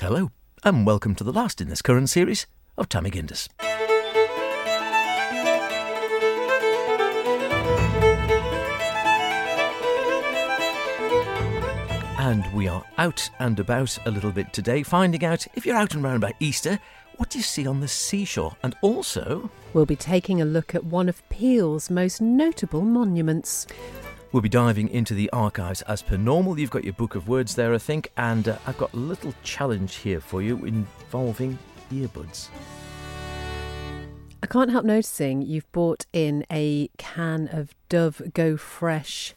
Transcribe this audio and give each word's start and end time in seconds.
Hello, 0.00 0.30
and 0.64 0.86
welcome 0.86 1.14
to 1.16 1.24
the 1.24 1.30
last 1.30 1.60
in 1.60 1.68
this 1.68 1.82
current 1.82 2.08
series 2.08 2.46
of 2.78 2.88
Ta 2.88 3.02
Mee 3.02 3.10
Gindys. 3.10 3.50
And 12.18 12.50
we 12.54 12.66
are 12.66 12.82
out 12.96 13.28
and 13.40 13.60
about 13.60 13.98
a 14.06 14.10
little 14.10 14.30
bit 14.30 14.54
today, 14.54 14.82
finding 14.82 15.22
out 15.22 15.46
if 15.54 15.66
you're 15.66 15.76
out 15.76 15.92
and 15.92 16.02
round 16.02 16.16
about 16.16 16.32
Easter, 16.40 16.78
what 17.18 17.28
do 17.28 17.36
you 17.36 17.44
see 17.44 17.66
on 17.66 17.80
the 17.80 17.88
seashore? 17.88 18.56
And 18.62 18.74
also, 18.80 19.50
We'll 19.74 19.84
be 19.84 19.96
taking 19.96 20.40
a 20.40 20.46
look 20.46 20.74
at 20.74 20.84
one 20.84 21.10
of 21.10 21.28
Peel's 21.28 21.90
most 21.90 22.22
notable 22.22 22.80
monuments. 22.80 23.66
We'll 24.32 24.42
be 24.42 24.48
diving 24.48 24.88
into 24.90 25.14
the 25.14 25.28
archives 25.30 25.82
as 25.82 26.02
per 26.02 26.16
normal. 26.16 26.58
You've 26.58 26.70
got 26.70 26.84
your 26.84 26.92
book 26.92 27.16
of 27.16 27.26
words 27.26 27.56
there, 27.56 27.74
I 27.74 27.78
think, 27.78 28.12
and 28.16 28.46
uh, 28.48 28.58
I've 28.66 28.78
got 28.78 28.92
a 28.92 28.96
little 28.96 29.34
challenge 29.42 29.96
here 29.96 30.20
for 30.20 30.40
you 30.40 30.64
involving 30.64 31.58
earbuds. 31.92 32.48
I 34.42 34.46
can't 34.46 34.70
help 34.70 34.84
noticing 34.84 35.42
you've 35.42 35.70
bought 35.72 36.06
in 36.12 36.46
a 36.50 36.88
can 36.96 37.48
of 37.48 37.74
Dove 37.88 38.22
Go 38.32 38.56
Fresh 38.56 39.34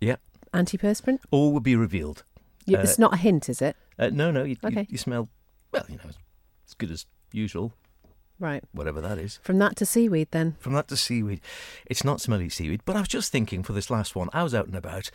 Yep, 0.00 0.20
antiperspirant. 0.52 1.20
all 1.30 1.52
will 1.52 1.60
be 1.60 1.76
revealed. 1.76 2.24
You, 2.66 2.76
Uh, 2.78 2.80
it's 2.82 2.98
not 2.98 3.14
a 3.14 3.16
hint, 3.16 3.48
is 3.48 3.62
it? 3.62 3.76
Uh, 3.98 4.10
no, 4.12 4.30
no, 4.32 4.42
you, 4.42 4.56
you, 4.62 4.68
Okay. 4.68 4.86
you 4.90 4.98
smell, 4.98 5.28
well, 5.72 5.84
you 5.88 5.96
know, 5.96 6.10
as 6.68 6.74
good 6.76 6.90
as 6.90 7.06
usual, 7.32 7.72
Right. 8.44 8.62
whatever 8.72 9.00
that 9.00 9.16
is. 9.16 9.40
From 9.42 9.56
that 9.60 9.74
to 9.76 9.86
seaweed, 9.86 10.28
then. 10.30 10.56
From 10.60 10.74
that 10.74 10.88
to 10.88 10.98
seaweed. 10.98 11.40
It's 11.86 12.04
not 12.04 12.20
smelly 12.20 12.50
seaweed, 12.50 12.82
but 12.84 12.94
I 12.94 12.98
was 13.00 13.08
just 13.08 13.32
thinking 13.32 13.62
for 13.62 13.72
this 13.72 13.88
last 13.88 14.14
one, 14.14 14.28
I 14.34 14.42
was 14.42 14.54
out 14.54 14.66
and 14.66 14.76
about. 14.76 15.10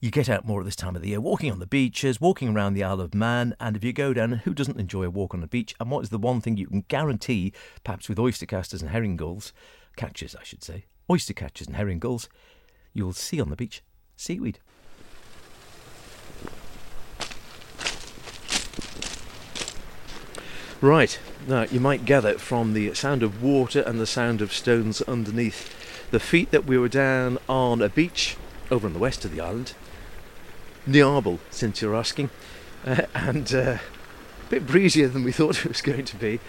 You 0.00 0.10
get 0.10 0.30
out 0.30 0.46
more 0.46 0.60
at 0.60 0.64
this 0.64 0.76
time 0.76 0.96
of 0.96 1.02
the 1.02 1.10
year, 1.10 1.20
walking 1.20 1.52
on 1.52 1.58
the 1.58 1.66
beaches, 1.66 2.22
walking 2.22 2.48
around 2.48 2.72
the 2.72 2.82
Isle 2.82 3.02
of 3.02 3.14
Man, 3.14 3.54
and 3.60 3.76
if 3.76 3.84
you 3.84 3.92
go 3.92 4.14
down, 4.14 4.32
who 4.32 4.54
doesn't 4.54 4.80
enjoy 4.80 5.02
a 5.04 5.10
walk 5.10 5.34
on 5.34 5.42
the 5.42 5.46
beach? 5.46 5.74
And 5.78 5.90
what 5.90 6.04
is 6.04 6.08
the 6.08 6.16
one 6.16 6.40
thing 6.40 6.56
you 6.56 6.68
can 6.68 6.86
guarantee, 6.88 7.52
perhaps 7.84 8.08
with 8.08 8.18
oyster 8.18 8.46
casters 8.46 8.80
and 8.80 8.92
herring 8.92 9.18
gulls, 9.18 9.52
catches, 9.96 10.34
I 10.34 10.42
should 10.42 10.64
say, 10.64 10.86
oyster 11.10 11.34
catchers 11.34 11.66
and 11.66 11.76
herring 11.76 11.98
gulls, 11.98 12.30
you 12.94 13.04
will 13.04 13.12
see 13.12 13.42
on 13.42 13.50
the 13.50 13.56
beach 13.56 13.82
seaweed. 14.16 14.58
Right. 20.80 21.18
Now, 21.46 21.64
you 21.64 21.78
might 21.78 22.06
gather 22.06 22.38
from 22.38 22.72
the 22.72 22.94
sound 22.94 23.22
of 23.22 23.42
water 23.42 23.80
and 23.80 24.00
the 24.00 24.06
sound 24.06 24.40
of 24.40 24.50
stones 24.50 25.02
underneath 25.02 25.74
the 26.10 26.18
feet 26.18 26.50
that 26.52 26.64
we 26.64 26.78
were 26.78 26.88
down 26.88 27.36
on 27.50 27.82
a 27.82 27.90
beach 27.90 28.38
over 28.70 28.86
on 28.86 28.94
the 28.94 28.98
west 28.98 29.26
of 29.26 29.30
the 29.30 29.42
island. 29.42 29.74
Niarbyl, 30.88 31.38
since 31.50 31.82
you're 31.82 31.94
asking. 31.94 32.30
Uh, 32.86 33.02
and 33.14 33.52
uh, 33.52 33.76
a 33.76 33.80
bit 34.48 34.66
breezier 34.66 35.08
than 35.08 35.22
we 35.22 35.32
thought 35.38 35.66
it 35.66 35.68
was 35.68 35.82
going 35.82 36.06
to 36.06 36.16
be. 36.16 36.40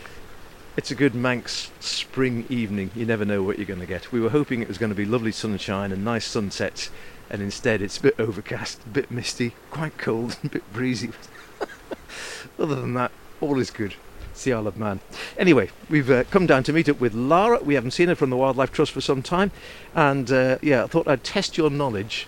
It's 0.77 0.91
a 0.91 0.95
good 0.95 1.13
Manx 1.13 1.69
spring 1.81 2.45
evening. 2.49 2.91
You 2.95 3.05
never 3.05 3.25
know 3.25 3.43
what 3.43 3.57
you're 3.57 3.65
going 3.65 3.81
to 3.81 3.85
get. 3.85 4.13
We 4.13 4.21
were 4.21 4.29
hoping 4.29 4.61
it 4.61 4.69
was 4.69 4.77
going 4.77 4.91
to 4.91 4.95
be 4.95 5.03
lovely 5.03 5.33
sunshine 5.33 5.91
and 5.91 6.05
nice 6.05 6.25
sunsets, 6.25 6.89
and 7.29 7.41
instead 7.41 7.81
it's 7.81 7.97
a 7.97 8.01
bit 8.01 8.15
overcast, 8.17 8.79
a 8.85 8.89
bit 8.89 9.11
misty, 9.11 9.55
quite 9.71 9.97
cold, 9.97 10.37
a 10.45 10.47
bit 10.47 10.71
breezy. 10.71 11.11
Other 12.57 12.75
than 12.75 12.93
that, 12.93 13.11
all 13.41 13.59
is 13.59 13.69
good. 13.69 13.95
It's 14.41 14.45
the 14.47 14.53
Isle 14.53 14.65
of 14.65 14.75
Man. 14.75 15.01
Anyway, 15.37 15.69
we've 15.87 16.09
uh, 16.09 16.23
come 16.31 16.47
down 16.47 16.63
to 16.63 16.73
meet 16.73 16.89
up 16.89 16.99
with 16.99 17.13
Lara. 17.13 17.59
We 17.61 17.75
haven't 17.75 17.91
seen 17.91 18.07
her 18.07 18.15
from 18.15 18.31
the 18.31 18.37
Wildlife 18.37 18.71
Trust 18.71 18.91
for 18.91 18.99
some 18.99 19.21
time, 19.21 19.51
and 19.93 20.31
uh, 20.31 20.57
yeah, 20.63 20.85
I 20.85 20.87
thought 20.87 21.07
I'd 21.07 21.23
test 21.23 21.59
your 21.59 21.69
knowledge. 21.69 22.25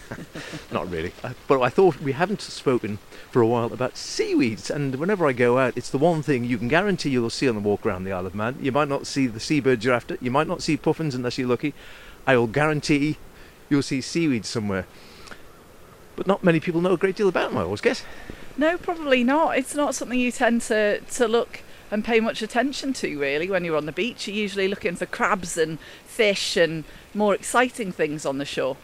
Not 0.72 0.90
really, 0.90 1.12
uh, 1.22 1.34
but 1.48 1.60
I 1.60 1.68
thought 1.68 2.00
we 2.00 2.12
haven't 2.12 2.40
spoken 2.40 3.00
for 3.30 3.42
a 3.42 3.46
while 3.46 3.70
about 3.70 3.98
seaweeds, 3.98 4.70
and 4.70 4.94
whenever 4.94 5.26
I 5.26 5.34
go 5.34 5.58
out, 5.58 5.76
it's 5.76 5.90
the 5.90 5.98
one 5.98 6.22
thing 6.22 6.44
you 6.44 6.56
can 6.56 6.68
guarantee 6.68 7.10
you'll 7.10 7.28
see 7.28 7.50
on 7.50 7.54
the 7.54 7.60
walk 7.60 7.84
around 7.84 8.04
the 8.04 8.12
Isle 8.12 8.28
of 8.28 8.34
Man. 8.34 8.56
You 8.58 8.72
might 8.72 8.88
not 8.88 9.06
see 9.06 9.26
the 9.26 9.38
seabirds 9.38 9.84
you're 9.84 9.92
after, 9.92 10.16
you 10.22 10.30
might 10.30 10.48
not 10.48 10.62
see 10.62 10.78
puffins 10.78 11.14
unless 11.14 11.36
you're 11.36 11.48
lucky. 11.48 11.74
I 12.26 12.34
will 12.34 12.46
guarantee 12.46 13.18
you'll 13.68 13.82
see 13.82 14.00
seaweed 14.00 14.46
somewhere. 14.46 14.86
But 16.16 16.26
not 16.26 16.42
many 16.42 16.60
people 16.60 16.80
know 16.80 16.94
a 16.94 16.96
great 16.96 17.16
deal 17.16 17.28
about 17.28 17.50
them, 17.50 17.58
I 17.58 17.64
always 17.64 17.82
guess. 17.82 18.04
No, 18.56 18.76
probably 18.76 19.24
not. 19.24 19.56
It's 19.58 19.74
not 19.74 19.94
something 19.94 20.18
you 20.18 20.32
tend 20.32 20.62
to, 20.62 21.00
to 21.00 21.28
look 21.28 21.62
and 21.90 22.04
pay 22.04 22.20
much 22.20 22.42
attention 22.42 22.92
to, 22.94 23.18
really, 23.18 23.50
when 23.50 23.64
you're 23.64 23.76
on 23.76 23.86
the 23.86 23.92
beach. 23.92 24.26
You're 24.26 24.36
usually 24.36 24.68
looking 24.68 24.96
for 24.96 25.06
crabs 25.06 25.56
and 25.56 25.78
fish 26.04 26.56
and 26.56 26.84
more 27.14 27.34
exciting 27.34 27.92
things 27.92 28.24
on 28.24 28.38
the 28.38 28.44
shore. 28.44 28.76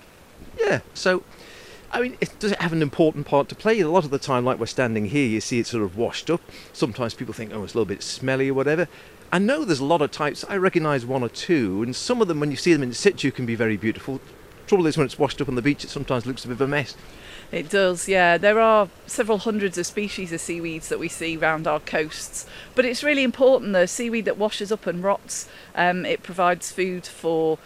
Yeah, 0.59 0.81
so 0.95 1.23
I 1.91 2.03
mean, 2.03 2.19
it, 2.21 2.39
does 2.39 2.53
it 2.53 2.61
have 2.61 2.73
an 2.73 2.83
important 2.83 3.27
part 3.27 3.49
to 3.49 3.55
play? 3.55 3.81
A 3.81 3.89
lot 3.89 4.05
of 4.05 4.11
the 4.11 4.19
time, 4.19 4.45
like 4.45 4.59
we're 4.59 4.67
standing 4.67 5.07
here, 5.07 5.27
you 5.27 5.41
see 5.41 5.59
it 5.59 5.67
sort 5.67 5.83
of 5.83 5.97
washed 5.97 6.29
up. 6.29 6.43
Sometimes 6.73 7.15
people 7.15 7.33
think, 7.33 7.53
oh, 7.55 7.65
it's 7.65 7.75
a 7.75 7.79
little 7.79 7.87
bit 7.87 8.03
smelly 8.03 8.51
or 8.51 8.55
whatever. 8.55 8.89
I 9.33 9.39
know 9.39 9.65
there's 9.65 9.81
a 9.81 9.85
lot 9.85 10.03
of 10.03 10.11
types. 10.11 10.45
I 10.49 10.57
recognise 10.57 11.07
one 11.07 11.23
or 11.23 11.29
two, 11.29 11.83
and 11.83 11.97
some 11.97 12.21
of 12.21 12.29
them, 12.29 12.41
when 12.41 12.51
you 12.51 12.57
see 12.57 12.73
them 12.73 12.83
in 12.83 12.93
situ, 12.93 13.31
can 13.31 13.47
be 13.47 13.55
very 13.55 13.77
beautiful. 13.77 14.21
Trouble 14.67 14.87
is, 14.87 14.99
when 14.99 15.07
it's 15.07 15.19
washed 15.19 15.41
up 15.41 15.49
on 15.49 15.55
the 15.55 15.63
beach, 15.63 15.85
it 15.85 15.91
sometimes 15.91 16.27
looks 16.27 16.45
a 16.45 16.49
bit 16.49 16.55
of 16.55 16.61
a 16.61 16.69
mess. 16.69 16.95
It 17.51 17.71
does, 17.71 18.09
yeah. 18.09 18.37
There 18.37 18.61
are 18.61 18.89
several 19.07 19.39
hundreds 19.39 19.79
of 19.79 19.87
species 19.87 20.33
of 20.33 20.41
seaweeds 20.41 20.89
that 20.89 20.99
we 20.99 21.09
see 21.09 21.37
round 21.37 21.67
our 21.67 21.81
coasts, 21.81 22.47
but 22.75 22.85
it's 22.85 23.03
really 23.03 23.23
important 23.23 23.73
the 23.73 23.87
seaweed 23.87 24.27
that 24.27 24.37
washes 24.37 24.71
up 24.71 24.87
and 24.87 25.03
rots. 25.03 25.49
Um, 25.75 26.05
it 26.05 26.23
provides 26.23 26.71
food 26.71 27.07
for 27.07 27.59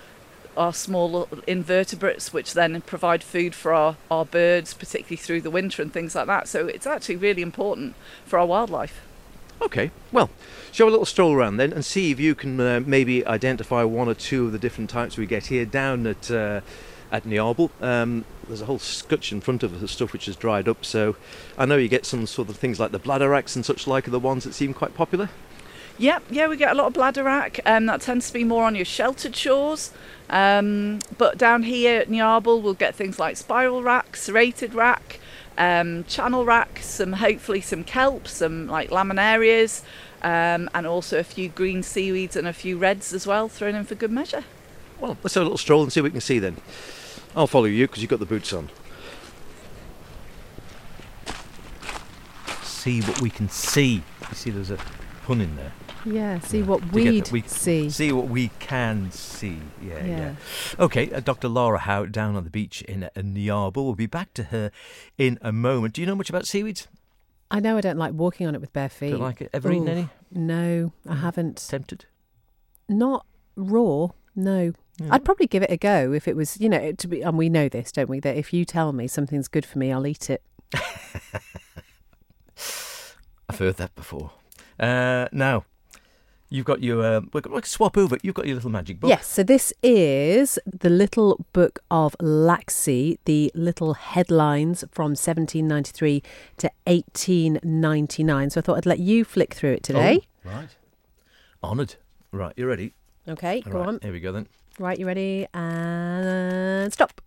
our 0.56 0.72
small 0.72 1.28
invertebrates, 1.46 2.32
which 2.32 2.54
then 2.54 2.80
provide 2.82 3.24
food 3.24 3.54
for 3.54 3.72
our, 3.72 3.96
our 4.10 4.24
birds, 4.24 4.72
particularly 4.72 5.16
through 5.16 5.40
the 5.40 5.50
winter 5.50 5.82
and 5.82 5.92
things 5.92 6.14
like 6.14 6.26
that. 6.26 6.46
So 6.46 6.68
it's 6.68 6.86
actually 6.86 7.16
really 7.16 7.42
important 7.42 7.96
for 8.24 8.38
our 8.38 8.46
wildlife. 8.46 9.00
Okay, 9.60 9.90
well, 10.10 10.30
show 10.70 10.88
a 10.88 10.90
little 10.90 11.06
stroll 11.06 11.32
around 11.32 11.56
then 11.56 11.72
and 11.72 11.84
see 11.84 12.10
if 12.10 12.20
you 12.20 12.34
can 12.34 12.60
uh, 12.60 12.80
maybe 12.84 13.24
identify 13.26 13.84
one 13.84 14.08
or 14.08 14.14
two 14.14 14.46
of 14.46 14.52
the 14.52 14.58
different 14.58 14.90
types 14.90 15.16
we 15.16 15.26
get 15.26 15.46
here 15.46 15.64
down 15.64 16.06
at 16.06 16.30
uh, 16.30 16.60
at 17.12 17.24
Niarbyl. 17.24 17.70
Um, 17.80 18.24
there's 18.48 18.62
a 18.62 18.66
whole 18.66 18.78
scutch 18.78 19.30
in 19.30 19.40
front 19.40 19.62
of 19.62 19.80
us 19.80 19.90
stuff 19.92 20.12
which 20.12 20.26
has 20.26 20.34
dried 20.34 20.66
up, 20.66 20.84
so 20.84 21.14
I 21.56 21.66
know 21.66 21.76
you 21.76 21.88
get 21.88 22.06
some 22.06 22.26
sort 22.26 22.48
of 22.48 22.56
things 22.56 22.80
like 22.80 22.90
the 22.90 22.98
bladderwracks 22.98 23.54
and 23.54 23.64
such 23.64 23.86
like 23.86 24.08
are 24.08 24.10
the 24.10 24.18
ones 24.18 24.44
that 24.44 24.54
seem 24.54 24.74
quite 24.74 24.94
popular. 24.94 25.28
Yep, 25.98 26.24
yeah, 26.30 26.48
we 26.48 26.56
get 26.56 26.72
a 26.72 26.74
lot 26.74 26.86
of 26.86 26.94
bladderwrack, 26.94 27.60
and 27.64 27.88
that 27.88 28.00
tends 28.00 28.26
to 28.28 28.32
be 28.32 28.44
more 28.44 28.64
on 28.64 28.74
your 28.74 28.86
sheltered 28.86 29.36
shores. 29.36 29.92
Um, 30.30 31.00
but 31.18 31.36
down 31.36 31.64
here 31.64 32.00
at 32.00 32.08
Niarbyl, 32.08 32.62
we'll 32.62 32.74
get 32.74 32.94
things 32.94 33.18
like 33.18 33.36
spiral 33.36 33.82
wrack, 33.82 34.16
serrated 34.16 34.72
wrack, 34.72 35.20
um, 35.58 36.04
channel 36.04 36.46
wrack, 36.46 36.78
some 36.80 37.12
hopefully 37.12 37.60
some 37.60 37.84
kelp, 37.84 38.26
some 38.26 38.66
like 38.66 38.88
laminarias, 38.90 39.82
um, 40.22 40.70
and 40.74 40.86
also 40.86 41.18
a 41.18 41.24
few 41.24 41.50
green 41.50 41.82
seaweeds 41.82 42.36
and 42.36 42.48
a 42.48 42.52
few 42.54 42.78
reds 42.78 43.12
as 43.12 43.26
well, 43.26 43.48
thrown 43.48 43.74
in 43.74 43.84
for 43.84 43.94
good 43.94 44.10
measure. 44.10 44.44
Well, 44.98 45.18
let's 45.22 45.34
have 45.34 45.42
a 45.42 45.44
little 45.44 45.58
stroll 45.58 45.82
and 45.82 45.92
see 45.92 46.00
what 46.00 46.06
we 46.06 46.10
can 46.12 46.20
see 46.20 46.38
then. 46.38 46.56
I'll 47.34 47.46
follow 47.46 47.64
you 47.64 47.86
because 47.86 48.02
you've 48.02 48.10
got 48.10 48.18
the 48.20 48.26
boots 48.26 48.52
on. 48.52 48.68
See 52.62 53.00
what 53.02 53.20
we 53.20 53.30
can 53.30 53.48
see. 53.48 54.02
You 54.28 54.34
see, 54.34 54.50
there's 54.50 54.70
a 54.70 54.78
pun 55.24 55.40
in 55.40 55.56
there. 55.56 55.72
Yeah, 56.04 56.40
see 56.40 56.58
Yeah. 56.58 56.64
what 56.64 56.90
Do 56.90 56.98
you 57.00 57.12
get 57.22 57.30
we'd? 57.32 57.44
We- 57.44 57.48
see. 57.48 57.88
See 57.90 58.10
what 58.10 58.28
we 58.28 58.48
can 58.58 59.10
see. 59.12 59.60
Yeah, 59.80 60.04
yeah. 60.04 60.04
Yeah. 60.04 60.34
Okay, 60.80 61.12
uh, 61.12 61.20
Dr. 61.20 61.48
Laura 61.48 61.78
Howe 61.78 62.06
down 62.06 62.34
on 62.34 62.42
the 62.42 62.50
beach 62.50 62.82
in 62.82 63.04
uh, 63.04 63.10
Niarbyl. 63.16 63.76
We'll 63.84 63.94
be 63.94 64.06
back 64.06 64.34
to 64.34 64.44
her 64.44 64.72
in 65.16 65.38
a 65.42 65.52
moment. 65.52 65.94
Do 65.94 66.00
you 66.00 66.06
know 66.08 66.16
much 66.16 66.28
about 66.28 66.44
seaweeds? 66.46 66.88
I 67.52 67.60
know 67.60 67.76
I 67.76 67.82
don't 67.82 67.98
like 67.98 68.14
walking 68.14 68.46
on 68.48 68.54
it 68.56 68.60
with 68.60 68.72
bare 68.72 68.88
feet. 68.88 69.10
Don't 69.10 69.20
like 69.20 69.40
it? 69.40 69.50
Ever 69.52 69.70
eaten 69.70 69.88
any? 69.88 70.08
No, 70.32 70.92
I 71.08 71.16
haven't. 71.16 71.56
Tempted? 71.68 72.06
Not 72.88 73.24
raw. 73.54 74.08
No. 74.34 74.72
Yeah. 74.98 75.08
I'd 75.10 75.24
probably 75.24 75.46
give 75.46 75.62
it 75.62 75.70
a 75.70 75.76
go 75.76 76.12
if 76.12 76.28
it 76.28 76.36
was, 76.36 76.60
you 76.60 76.68
know, 76.68 76.92
to 76.92 77.08
be. 77.08 77.22
And 77.22 77.38
we 77.38 77.48
know 77.48 77.68
this, 77.68 77.92
don't 77.92 78.08
we? 78.10 78.20
That 78.20 78.36
if 78.36 78.52
you 78.52 78.64
tell 78.64 78.92
me 78.92 79.08
something's 79.08 79.48
good 79.48 79.64
for 79.64 79.78
me, 79.78 79.90
I'll 79.92 80.06
eat 80.06 80.28
it. 80.30 80.42
I've 83.48 83.58
heard 83.58 83.76
that 83.76 83.94
before. 83.94 84.32
Uh, 84.78 85.28
now, 85.32 85.64
you've 86.48 86.66
got 86.66 86.82
your. 86.82 87.02
Uh, 87.02 87.20
we 87.32 87.40
can 87.40 87.62
swap 87.64 87.96
over. 87.96 88.16
You've 88.22 88.34
got 88.34 88.46
your 88.46 88.56
little 88.56 88.70
magic 88.70 89.00
book. 89.00 89.08
Yes, 89.08 89.26
so 89.26 89.42
this 89.42 89.72
is 89.82 90.58
the 90.66 90.90
Little 90.90 91.44
Book 91.52 91.80
of 91.90 92.14
Laxey, 92.20 93.18
the 93.24 93.50
little 93.54 93.94
headlines 93.94 94.84
from 94.92 95.10
1793 95.12 96.22
to 96.58 96.70
1899. 96.86 98.50
So 98.50 98.60
I 98.60 98.62
thought 98.62 98.76
I'd 98.76 98.86
let 98.86 98.98
you 99.00 99.24
flick 99.24 99.54
through 99.54 99.72
it 99.72 99.82
today. 99.82 100.20
Oh, 100.46 100.50
right. 100.50 100.68
Honoured. 101.62 101.96
Right, 102.30 102.54
you 102.56 102.66
ready? 102.66 102.94
Okay, 103.28 103.60
go 103.60 103.78
right, 103.78 103.88
on. 103.88 103.98
Here 104.02 104.12
we 104.12 104.20
go 104.20 104.32
then. 104.32 104.48
Right, 104.78 104.98
you 104.98 105.06
ready? 105.06 105.46
And 105.54 106.92
stop. 106.92 107.20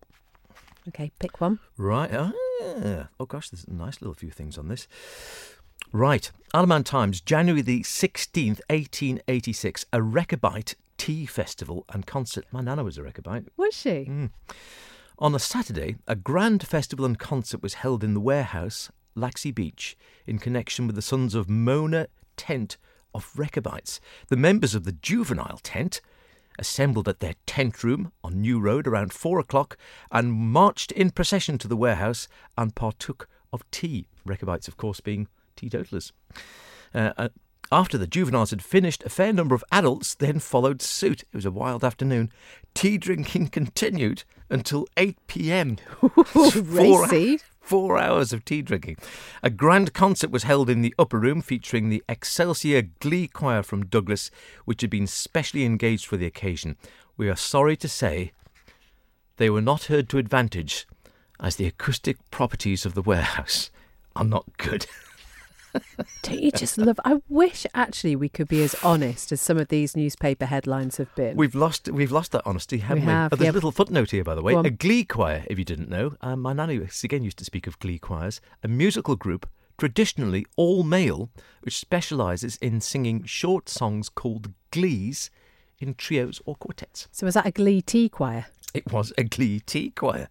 Okay, 0.89 1.11
pick 1.19 1.39
one. 1.39 1.59
Right. 1.77 2.09
Ah, 2.13 2.31
oh 3.19 3.25
gosh, 3.25 3.49
there's 3.49 3.65
a 3.65 3.73
nice 3.73 4.01
little 4.01 4.13
few 4.13 4.29
things 4.29 4.57
on 4.57 4.67
this. 4.67 4.87
Right. 5.91 6.29
Isle 6.53 6.63
of 6.63 6.69
Man 6.69 6.83
Times, 6.83 7.21
January 7.21 7.61
the 7.61 7.81
16th, 7.81 8.59
1886, 8.69 9.85
a 9.93 9.99
Rechabite 9.99 10.75
tea 10.97 11.25
festival 11.25 11.85
and 11.89 12.05
concert. 12.05 12.45
My 12.51 12.61
nana 12.61 12.83
was 12.83 12.97
a 12.97 13.01
Rechabite. 13.01 13.47
Was 13.57 13.73
she? 13.73 14.05
Mm. 14.09 14.29
On 15.17 15.33
a 15.33 15.39
Saturday, 15.39 15.95
a 16.07 16.15
grand 16.15 16.67
festival 16.67 17.05
and 17.05 17.17
concert 17.17 17.63
was 17.63 17.75
held 17.75 18.03
in 18.03 18.13
the 18.13 18.19
warehouse 18.19 18.91
Laxey 19.15 19.55
Beach 19.55 19.97
in 20.27 20.39
connection 20.39 20.87
with 20.87 20.95
the 20.95 21.01
Sons 21.01 21.35
of 21.35 21.49
Mona 21.49 22.07
tent 22.35 22.77
of 23.15 23.31
Rechabites. 23.35 24.01
The 24.27 24.35
members 24.35 24.75
of 24.75 24.83
the 24.83 24.91
juvenile 24.91 25.59
tent 25.63 26.01
assembled 26.59 27.07
at 27.07 27.19
their 27.19 27.35
tent 27.45 27.83
room 27.83 28.11
on 28.23 28.41
New 28.41 28.59
Road 28.59 28.87
around 28.87 29.13
four 29.13 29.39
o'clock 29.39 29.77
and 30.11 30.33
marched 30.33 30.91
in 30.91 31.09
procession 31.11 31.57
to 31.59 31.67
the 31.67 31.77
warehouse 31.77 32.27
and 32.57 32.75
partook 32.75 33.27
of 33.51 33.69
tea. 33.71 34.05
Rechabites, 34.25 34.67
of 34.67 34.77
course, 34.77 34.99
being 34.99 35.27
teetotalers. 35.55 36.11
Uh, 36.93 37.13
uh, 37.17 37.29
after 37.71 37.97
the 37.97 38.07
juveniles 38.07 38.51
had 38.51 38.63
finished, 38.63 39.03
a 39.03 39.09
fair 39.09 39.33
number 39.33 39.55
of 39.55 39.63
adults 39.71 40.13
then 40.13 40.39
followed 40.39 40.81
suit. 40.81 41.23
It 41.23 41.35
was 41.35 41.45
a 41.45 41.51
wild 41.51 41.83
afternoon. 41.83 42.31
Tea 42.73 42.97
drinking 42.97 43.47
continued 43.51 44.23
until 44.49 44.87
8 44.97 45.17
pm. 45.27 45.77
Racy. 46.35 47.39
Four 47.65 47.97
hours 47.97 48.31
of 48.31 48.45
tea 48.45 48.61
drinking. 48.61 48.97
A 49.41 49.49
grand 49.49 49.93
concert 49.93 50.29
was 50.29 50.43
held 50.43 50.69
in 50.69 50.81
the 50.81 50.93
upper 50.99 51.19
room 51.19 51.41
featuring 51.41 51.89
the 51.89 52.03
Excelsior 52.07 52.83
Glee 52.99 53.27
Choir 53.27 53.63
from 53.63 53.87
Douglas, 53.87 54.29
which 54.65 54.81
had 54.81 54.89
been 54.91 55.07
specially 55.07 55.65
engaged 55.65 56.05
for 56.05 56.15
the 56.15 56.27
occasion. 56.27 56.77
We 57.17 57.27
are 57.29 57.35
sorry 57.35 57.75
to 57.77 57.87
say 57.87 58.31
they 59.37 59.49
were 59.49 59.61
not 59.61 59.85
heard 59.85 60.09
to 60.09 60.19
advantage, 60.19 60.87
as 61.39 61.55
the 61.55 61.65
acoustic 61.65 62.17
properties 62.29 62.85
of 62.85 62.93
the 62.93 63.01
warehouse 63.01 63.71
are 64.15 64.23
not 64.23 64.45
good. 64.57 64.85
Don't 66.23 66.39
you 66.41 66.51
just 66.51 66.77
love? 66.77 66.99
I 67.05 67.21
wish 67.29 67.65
actually 67.73 68.15
we 68.15 68.29
could 68.29 68.47
be 68.47 68.63
as 68.63 68.75
honest 68.83 69.31
as 69.31 69.41
some 69.41 69.57
of 69.57 69.67
these 69.67 69.95
newspaper 69.95 70.45
headlines 70.45 70.97
have 70.97 71.13
been. 71.15 71.35
We've 71.37 71.55
lost 71.55 71.89
we've 71.89 72.11
lost 72.11 72.31
that 72.33 72.43
honesty, 72.45 72.77
haven't 72.79 73.05
we? 73.05 73.11
have, 73.11 73.33
Oh, 73.33 73.35
there's 73.35 73.45
yeah. 73.47 73.51
a 73.51 73.53
little 73.53 73.71
footnote 73.71 74.11
here, 74.11 74.23
by 74.23 74.35
the 74.35 74.41
way. 74.41 74.53
A 74.55 74.69
glee 74.69 75.03
choir, 75.03 75.43
if 75.49 75.57
you 75.59 75.65
didn't 75.65 75.89
know. 75.89 76.15
Um, 76.21 76.41
my 76.41 76.53
nanny 76.53 76.79
again 77.03 77.23
used 77.23 77.37
to 77.37 77.45
speak 77.45 77.67
of 77.67 77.79
glee 77.79 77.99
choirs, 77.99 78.41
a 78.63 78.67
musical 78.67 79.15
group 79.15 79.47
traditionally 79.77 80.45
all 80.55 80.83
male, 80.83 81.29
which 81.61 81.77
specialises 81.77 82.55
in 82.57 82.79
singing 82.79 83.23
short 83.25 83.67
songs 83.69 84.07
called 84.09 84.53
glees 84.71 85.29
in 85.79 85.93
trios 85.93 86.41
or 86.45 86.55
quartets. 86.55 87.07
so 87.11 87.25
was 87.25 87.33
that 87.33 87.45
a 87.45 87.51
Glee 87.51 87.81
tea 87.81 88.07
choir? 88.07 88.45
It 88.73 88.91
was 88.91 89.11
a 89.17 89.23
glee 89.23 89.59
tea 89.59 89.91
choir. 89.91 90.29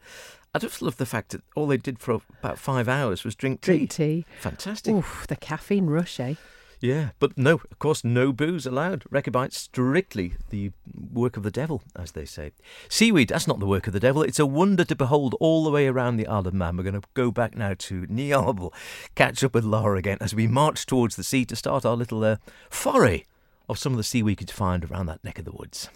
I 0.55 0.61
just 0.61 0.81
love 0.81 0.99
the 0.99 1.07
fact 1.07 1.31
that 1.31 1.43
all 1.57 1.67
they 1.67 1.77
did 1.77 1.99
for 1.99 2.21
about 2.41 2.61
five 2.61 2.89
hours 2.89 3.25
was 3.25 3.35
drink 3.35 3.61
tea. 3.61 3.73
Drink 3.73 3.91
tea. 3.91 4.27
Fantastic. 4.41 4.95
Oof, 4.95 5.27
the 5.29 5.35
caffeine 5.35 5.87
rush, 5.87 6.21
eh? 6.21 6.35
Yeah, 6.81 7.11
but 7.19 7.37
no, 7.37 7.55
of 7.55 7.79
course, 7.79 8.05
no 8.05 8.31
booze 8.31 8.67
allowed. 8.67 9.05
Rechabites 9.11 9.57
strictly 9.59 10.35
the 10.51 10.71
work 11.13 11.37
of 11.37 11.43
the 11.43 11.51
devil, 11.51 11.83
as 11.97 12.13
they 12.13 12.25
say. 12.25 12.53
Seaweed, 12.89 13.31
that's 13.31 13.49
not 13.49 13.59
the 13.59 13.67
work 13.67 13.87
of 13.87 13.93
the 13.93 14.01
devil. 14.01 14.23
It's 14.23 14.39
a 14.39 14.47
wonder 14.47 14.85
to 14.85 14.95
behold 14.95 15.35
all 15.41 15.65
the 15.65 15.71
way 15.71 15.89
around 15.89 16.19
the 16.19 16.27
Isle 16.27 16.47
of 16.47 16.55
Man. 16.55 16.77
We're 16.77 16.83
going 16.85 17.01
to 17.01 17.09
go 17.15 17.31
back 17.31 17.57
now 17.57 17.75
to 17.79 18.03
Niarbyl, 18.03 18.73
catch 19.15 19.43
up 19.43 19.55
with 19.55 19.65
Laura 19.65 19.99
again 19.99 20.19
as 20.21 20.35
we 20.35 20.47
march 20.47 20.87
towards 20.87 21.17
the 21.17 21.25
sea 21.25 21.45
to 21.47 21.57
start 21.57 21.85
our 21.85 21.97
little 21.97 22.23
uh, 22.23 22.37
foray 22.71 23.25
of 23.69 23.79
some 23.79 23.95
of 23.95 23.97
the 23.97 24.05
sea 24.05 24.23
we 24.23 24.37
could 24.37 24.51
find 24.51 24.85
around 24.85 25.07
that 25.07 25.25
neck 25.25 25.39
of 25.39 25.47
the 25.47 25.53
woods. 25.53 25.89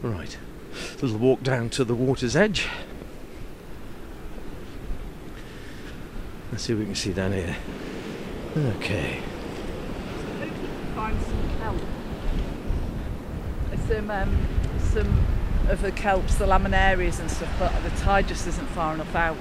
Right, 0.00 0.38
little 1.02 1.18
walk 1.18 1.42
down 1.42 1.70
to 1.70 1.84
the 1.84 1.94
water's 1.94 2.36
edge. 2.36 2.68
Let's 6.52 6.62
see 6.62 6.72
what 6.72 6.80
we 6.80 6.86
can 6.86 6.94
see 6.94 7.12
down 7.12 7.32
here. 7.32 7.56
Okay. 8.56 9.20
find 10.94 11.20
some 11.20 11.58
kelp. 11.58 11.80
Some 13.88 14.10
um, 14.10 14.46
some 14.78 15.26
of 15.68 15.82
the 15.82 15.90
kelps, 15.90 16.38
the 16.38 16.46
laminarias 16.46 17.18
and 17.18 17.30
stuff, 17.30 17.52
but 17.58 17.72
the 17.82 17.90
tide 18.00 18.28
just 18.28 18.46
isn't 18.46 18.68
far 18.68 18.94
enough 18.94 19.14
out. 19.16 19.36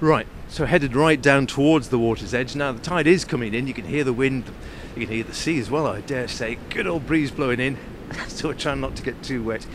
Right, 0.00 0.26
so 0.48 0.66
headed 0.66 0.94
right 0.94 1.20
down 1.20 1.46
towards 1.46 1.88
the 1.88 1.98
water's 1.98 2.32
edge. 2.32 2.54
Now 2.54 2.72
the 2.72 2.80
tide 2.80 3.06
is 3.06 3.24
coming 3.24 3.54
in. 3.54 3.66
You 3.66 3.74
can 3.74 3.86
hear 3.86 4.04
the 4.04 4.12
wind. 4.12 4.44
You 4.94 5.06
can 5.06 5.14
hear 5.14 5.24
the 5.24 5.34
sea 5.34 5.58
as 5.58 5.68
well. 5.68 5.86
I 5.86 6.00
dare 6.00 6.28
say, 6.28 6.58
good 6.70 6.86
old 6.86 7.06
breeze 7.06 7.30
blowing 7.30 7.58
in. 7.58 7.76
so 8.28 8.48
we're 8.48 8.54
trying 8.54 8.80
not 8.80 8.96
to 8.96 9.02
get 9.02 9.22
too 9.22 9.42
wet. 9.42 9.66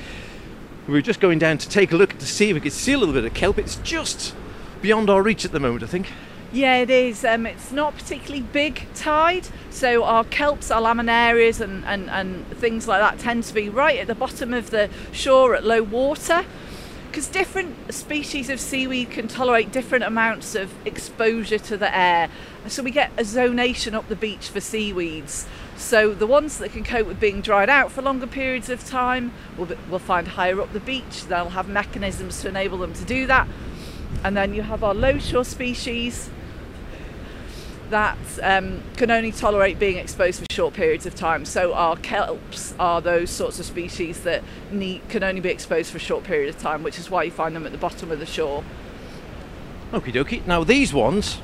We 0.88 0.94
were 0.94 1.01
just 1.01 1.19
going 1.19 1.39
down 1.39 1.57
to 1.60 1.69
take 1.69 1.92
a 1.92 1.95
look 1.95 2.18
to 2.18 2.25
see 2.25 2.50
if 2.50 2.54
we 2.56 2.60
could 2.60 2.74
see 2.74 2.94
a 2.94 2.98
little 2.98 3.13
bit 3.13 3.24
of 3.24 3.33
kelp. 3.33 3.60
It's 3.60 3.75
just 3.78 4.36
beyond 4.81 5.10
our 5.10 5.22
reach 5.22 5.45
at 5.45 5.51
the 5.51 5.60
moment, 5.60 5.83
I 5.83 5.88
think. 5.88 6.07
Yeah, 6.54 6.78
it 6.78 6.89
is. 6.89 7.24
Um, 7.24 7.45
it's 7.45 7.72
not 7.72 7.95
particularly 7.95 8.42
big 8.42 8.86
tide, 8.94 9.48
so 9.69 10.04
our 10.04 10.25
kelps, 10.25 10.74
our 10.74 10.81
laminarias, 10.81 11.62
and, 11.62 11.86
and, 11.86 12.10
and 12.10 12.45
things 12.57 12.89
like 12.89 13.00
that 13.00 13.19
tend 13.19 13.45
to 13.45 13.54
be 13.54 13.69
right 13.69 14.00
at 14.00 14.07
the 14.07 14.16
bottom 14.16 14.54
of 14.54 14.69
the 14.69 14.89
shore 15.13 15.56
at 15.56 15.63
low 15.63 15.81
water. 15.81 16.44
Because 17.07 17.28
different 17.28 17.94
species 17.94 18.50
of 18.50 18.60
seaweed 18.60 19.12
can 19.12 19.28
tolerate 19.28 19.72
different 19.72 20.04
amounts 20.04 20.56
of 20.56 20.74
exposure 20.86 21.60
to 21.60 21.78
the 21.78 21.95
air. 21.95 22.30
So 22.68 22.83
we 22.83 22.92
get 22.92 23.12
a 23.18 23.24
zonation 23.24 23.94
up 23.94 24.07
the 24.07 24.16
beach 24.16 24.48
for 24.48 24.62
seaweeds. 24.62 25.45
So 25.81 26.13
the 26.13 26.28
ones 26.28 26.60
that 26.60 26.72
can 26.72 26.83
cope 26.83 27.07
with 27.07 27.19
being 27.19 27.42
dried 27.42 27.68
out 27.69 27.92
for 27.92 28.01
longer 28.01 28.28
periods 28.28 28.69
of 28.69 28.86
time 28.86 29.33
will, 29.57 29.66
be, 29.66 29.75
will 29.89 30.00
find 30.00 30.28
higher 30.28 30.62
up 30.62 30.72
the 30.74 30.80
beach. 30.80 31.25
They'll 31.25 31.50
have 31.50 31.68
mechanisms 31.68 32.39
to 32.42 32.50
enable 32.50 32.78
them 32.78 32.94
to 32.94 33.04
do 33.04 33.25
that. 33.28 33.48
And 34.24 34.38
then 34.38 34.54
you 34.54 34.62
have 34.62 34.83
our 34.83 34.94
low 34.94 35.18
shore 35.18 35.44
species 35.44 36.30
that 37.89 38.18
um, 38.42 38.83
can 38.95 39.12
only 39.12 39.31
tolerate 39.31 39.80
being 39.80 39.98
exposed 39.98 40.39
for 40.39 40.45
short 40.51 40.75
periods 40.75 41.06
of 41.06 41.16
time. 41.16 41.44
So 41.45 41.74
our 41.74 41.98
kelps 41.98 42.74
are 42.80 43.01
those 43.01 43.30
sorts 43.30 43.60
of 43.60 43.66
species 43.66 44.22
that 44.22 44.44
need, 44.72 45.01
can 45.10 45.24
only 45.24 45.42
be 45.42 45.50
exposed 45.50 45.92
for 45.92 45.98
a 45.98 46.00
short 46.00 46.24
period 46.24 46.54
of 46.54 46.62
time, 46.62 46.83
which 46.83 47.00
is 47.00 47.10
why 47.10 47.24
you 47.24 47.31
find 47.31 47.54
them 47.56 47.66
at 47.66 47.72
the 47.74 47.78
bottom 47.78 48.12
of 48.12 48.19
the 48.19 48.25
shore. 48.25 48.63
Okie 49.92 50.13
dokie. 50.13 50.45
Now 50.45 50.63
these 50.63 50.94
ones, 50.94 51.39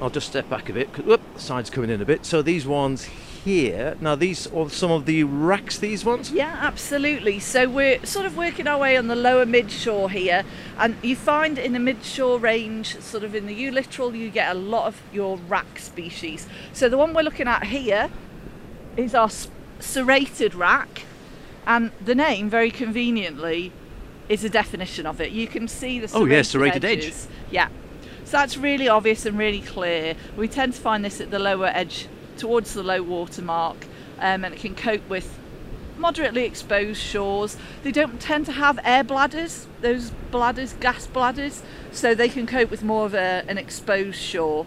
I'll 0.00 0.10
just 0.10 0.26
step 0.26 0.48
back 0.48 0.68
a 0.68 0.72
bit. 0.72 0.92
'cause- 0.92 1.04
Whoop, 1.04 1.20
the 1.34 1.40
side's 1.40 1.70
coming 1.70 1.90
in 1.90 2.00
a 2.00 2.04
bit. 2.06 2.26
So 2.26 2.42
these 2.42 2.66
ones 2.66 3.08
here. 3.44 3.96
Now 4.00 4.14
these 4.14 4.46
are 4.48 4.68
some 4.70 4.90
of 4.90 5.06
the 5.06 5.24
wracks. 5.24 5.78
These 5.78 6.04
ones. 6.04 6.30
Yeah, 6.30 6.56
absolutely. 6.60 7.40
So 7.40 7.68
we're 7.68 8.04
sort 8.04 8.26
of 8.26 8.36
working 8.36 8.66
our 8.66 8.78
way 8.78 8.96
on 8.96 9.08
the 9.08 9.16
lower 9.16 9.46
mid 9.46 9.70
shore 9.70 10.10
here, 10.10 10.44
and 10.78 10.96
you 11.02 11.16
find 11.16 11.58
in 11.58 11.72
the 11.72 11.78
mid 11.78 12.04
shore 12.04 12.38
range, 12.38 12.98
sort 13.00 13.24
of 13.24 13.34
in 13.34 13.46
the 13.46 13.54
eulittoral, 13.54 14.14
you 14.14 14.30
get 14.30 14.50
a 14.54 14.58
lot 14.58 14.86
of 14.86 15.00
your 15.12 15.36
wrack 15.36 15.78
species. 15.78 16.46
So 16.72 16.88
the 16.88 16.96
one 16.96 17.14
we're 17.14 17.22
looking 17.22 17.48
at 17.48 17.64
here 17.66 18.10
is 18.96 19.14
our 19.14 19.30
serrated 19.80 20.54
wrack, 20.54 21.02
and 21.66 21.90
the 22.04 22.14
name, 22.14 22.48
very 22.48 22.70
conveniently, 22.70 23.72
is 24.28 24.44
a 24.44 24.50
definition 24.50 25.06
of 25.06 25.20
it. 25.20 25.32
You 25.32 25.46
can 25.46 25.66
see 25.68 25.98
the 25.98 26.06
Oh, 26.06 26.20
serrated, 26.24 26.32
yeah, 26.32 26.42
serrated 26.42 26.84
edge. 26.84 26.98
edges. 26.98 27.28
Yeah. 27.50 27.68
So 28.24 28.38
that's 28.38 28.56
really 28.56 28.88
obvious 28.88 29.26
and 29.26 29.36
really 29.36 29.60
clear. 29.60 30.14
We 30.36 30.48
tend 30.48 30.74
to 30.74 30.80
find 30.80 31.04
this 31.04 31.20
at 31.20 31.30
the 31.30 31.38
lower 31.38 31.66
edge 31.66 32.06
towards 32.36 32.74
the 32.74 32.82
low 32.82 33.02
water 33.02 33.42
mark, 33.42 33.86
um, 34.18 34.44
and 34.44 34.54
it 34.54 34.60
can 34.60 34.74
cope 34.74 35.08
with 35.08 35.38
moderately 35.96 36.44
exposed 36.44 37.00
shores. 37.00 37.56
They 37.82 37.92
don't 37.92 38.20
tend 38.20 38.46
to 38.46 38.52
have 38.52 38.78
air 38.84 39.04
bladders, 39.04 39.66
those 39.80 40.10
bladders, 40.30 40.74
gas 40.74 41.06
bladders, 41.06 41.62
so 41.92 42.14
they 42.14 42.28
can 42.28 42.46
cope 42.46 42.70
with 42.70 42.82
more 42.82 43.06
of 43.06 43.14
a, 43.14 43.44
an 43.48 43.58
exposed 43.58 44.18
shore. 44.18 44.66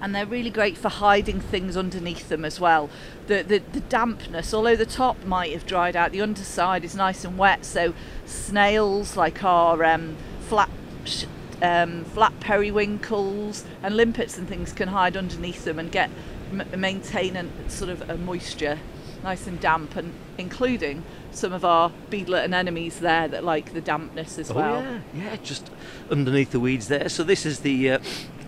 And 0.00 0.14
they're 0.14 0.26
really 0.26 0.50
great 0.50 0.76
for 0.76 0.90
hiding 0.90 1.40
things 1.40 1.76
underneath 1.76 2.28
them 2.28 2.44
as 2.44 2.60
well. 2.60 2.90
The, 3.28 3.42
the, 3.42 3.62
the 3.72 3.80
dampness, 3.80 4.52
although 4.52 4.76
the 4.76 4.86
top 4.86 5.24
might 5.24 5.52
have 5.52 5.66
dried 5.66 5.96
out, 5.96 6.12
the 6.12 6.20
underside 6.20 6.84
is 6.84 6.94
nice 6.94 7.24
and 7.24 7.38
wet. 7.38 7.64
So 7.64 7.94
snails 8.26 9.16
like 9.16 9.42
our 9.42 9.82
um, 9.84 10.16
flat 10.48 10.68
um, 11.62 12.04
flat 12.04 12.38
periwinkles 12.40 13.64
and 13.82 13.96
limpets 13.96 14.36
and 14.38 14.48
things 14.48 14.72
can 14.72 14.88
hide 14.88 15.16
underneath 15.16 15.64
them 15.64 15.78
and 15.78 15.90
get 15.90 16.10
m- 16.50 16.80
maintain 16.80 17.36
a 17.36 17.46
sort 17.70 17.90
of 17.90 18.08
a 18.08 18.16
moisture, 18.16 18.78
nice 19.22 19.46
and 19.46 19.60
damp, 19.60 19.96
and 19.96 20.12
including 20.38 21.02
some 21.30 21.52
of 21.52 21.64
our 21.64 21.90
beadlet 22.10 22.44
anemones 22.44 23.00
there 23.00 23.28
that 23.28 23.44
like 23.44 23.72
the 23.74 23.80
dampness 23.80 24.38
as 24.38 24.50
Oh 24.50 24.54
well. 24.54 24.82
yeah, 24.82 25.00
yeah, 25.14 25.36
just 25.42 25.70
underneath 26.10 26.50
the 26.50 26.60
weeds 26.60 26.88
there. 26.88 27.08
So 27.08 27.22
this 27.24 27.44
is 27.46 27.60
the 27.60 27.90
uh, 27.92 27.98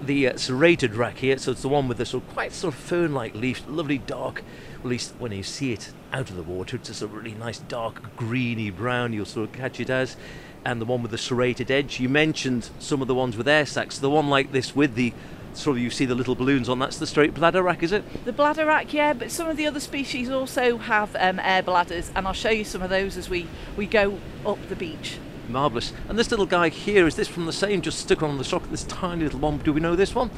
the 0.01 0.29
uh, 0.29 0.37
serrated 0.37 0.95
wrack 0.95 1.19
here. 1.19 1.39
So 1.39 1.53
it's 1.53 1.63
the 1.63 1.69
one 1.69 1.89
with 1.89 1.99
the 1.99 2.07
sort 2.07 2.25
of 2.25 2.31
quite 2.31 2.53
sort 2.53 2.75
of 2.75 2.81
fern-like 2.81 3.35
leaf, 3.35 3.63
lovely 3.69 3.99
dark. 3.99 4.43
At 4.79 4.85
least 4.85 5.15
when 5.19 5.33
you 5.33 5.43
see 5.43 5.73
it 5.73 5.93
out 6.13 6.31
of 6.31 6.37
the 6.37 6.43
water, 6.45 6.77
it's 6.77 6.89
just 6.89 7.03
a 7.03 7.09
really 7.09 7.35
nice 7.35 7.59
dark 7.59 8.17
greeny 8.17 8.71
brown. 8.71 9.13
You'll 9.13 9.27
sort 9.27 9.49
of 9.51 9.55
catch 9.57 9.81
it 9.81 9.91
as. 9.91 10.17
And 10.65 10.81
the 10.81 10.85
one 10.85 11.03
with 11.03 11.11
the 11.11 11.19
serrated 11.19 11.71
edge. 11.71 12.01
You 12.01 12.09
mentioned 12.09 12.71
some 12.79 13.01
of 13.01 13.09
the 13.09 13.15
ones 13.15 13.37
with 13.37 13.49
air 13.49 13.65
sacs. 13.65 13.99
The 13.99 14.11
one 14.11 14.29
like 14.29 14.53
this 14.53 14.77
with 14.77 14.95
the 14.95 15.13
sort 15.55 15.77
of 15.77 15.83
you 15.83 15.91
see 15.91 16.05
the 16.05 16.15
little 16.15 16.35
balloons 16.35 16.69
on. 16.69 16.79
That's 16.79 16.99
the 16.99 17.07
straight 17.07 17.35
bladderwrack, 17.35 17.83
is 17.83 17.93
it? 17.93 18.05
The 18.25 18.33
bladderwrack, 18.33 18.93
yeah, 18.93 19.13
but 19.13 19.31
some 19.31 19.49
of 19.49 19.57
the 19.57 19.67
other 19.67 19.81
species 19.81 20.31
also 20.31 20.79
have 20.79 21.15
um, 21.17 21.41
air 21.41 21.63
bladders, 21.63 22.11
and 22.15 22.27
I'll 22.27 22.33
show 22.33 22.51
you 22.51 22.65
some 22.65 22.83
of 22.83 22.91
those 22.91 23.17
as 23.17 23.29
we, 23.29 23.47
we 23.77 23.87
go 23.87 24.19
up 24.47 24.59
the 24.69 24.77
beach. 24.77 25.19
Marvelous. 25.49 25.93
And 26.09 26.19
this 26.19 26.31
little 26.31 26.47
guy 26.47 26.69
here 26.69 27.07
is 27.07 27.17
this 27.17 27.29
from 27.29 27.47
the 27.47 27.53
same? 27.53 27.81
Just 27.81 28.01
stuck 28.01 28.23
on 28.23 28.37
the 28.39 28.45
shock. 28.45 28.69
This 28.71 28.85
tiny 28.85 29.25
little 29.25 29.41
one. 29.41 29.59
Do 29.59 29.73
we 29.73 29.81
know 29.81 29.97
this 29.97 30.15
one? 30.15 30.31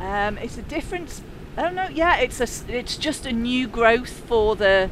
Um, 0.00 0.38
it's 0.38 0.58
a 0.58 0.62
different. 0.62 1.20
Oh 1.56 1.70
no, 1.70 1.88
yeah, 1.88 2.18
it's 2.18 2.40
a. 2.40 2.74
it's 2.74 2.96
just 2.96 3.26
a 3.26 3.32
new 3.32 3.68
growth 3.68 4.10
for 4.10 4.56
the 4.56 4.90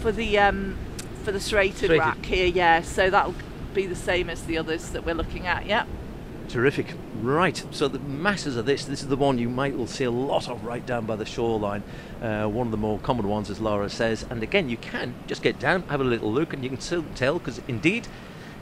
for 0.00 0.12
the 0.12 0.38
um, 0.38 0.78
for 1.26 1.32
the 1.32 1.40
serrated, 1.40 1.76
Serrated. 1.78 1.98
wrack 1.98 2.24
here. 2.24 2.46
Yeah, 2.46 2.82
so 2.82 3.10
that'll 3.10 3.34
be 3.74 3.86
the 3.86 3.96
same 3.96 4.30
as 4.30 4.44
the 4.44 4.56
others 4.58 4.90
that 4.90 5.04
we're 5.04 5.16
looking 5.16 5.48
at. 5.48 5.66
Yeah. 5.66 5.84
Terrific. 6.48 6.94
Right, 7.20 7.64
so 7.72 7.88
the 7.88 7.98
masses 7.98 8.56
of 8.56 8.64
this, 8.64 8.84
this 8.84 9.02
is 9.02 9.08
the 9.08 9.16
one 9.16 9.36
you 9.36 9.48
might 9.48 9.76
will 9.76 9.88
see 9.88 10.04
a 10.04 10.10
lot 10.12 10.48
of 10.48 10.64
right 10.64 10.86
down 10.86 11.04
by 11.04 11.16
the 11.16 11.26
shoreline. 11.26 11.82
Uh, 12.22 12.46
one 12.46 12.68
of 12.68 12.70
the 12.70 12.76
more 12.76 13.00
common 13.00 13.26
ones, 13.28 13.50
as 13.50 13.58
Laura 13.58 13.90
says. 13.90 14.24
And 14.30 14.40
again, 14.40 14.68
you 14.68 14.76
can 14.76 15.16
just 15.26 15.42
get 15.42 15.58
down, 15.58 15.82
have 15.88 16.00
a 16.00 16.04
little 16.04 16.32
look, 16.32 16.52
and 16.52 16.62
you 16.62 16.70
can 16.70 16.80
still 16.80 17.04
tell 17.16 17.40
because 17.40 17.60
indeed 17.66 18.06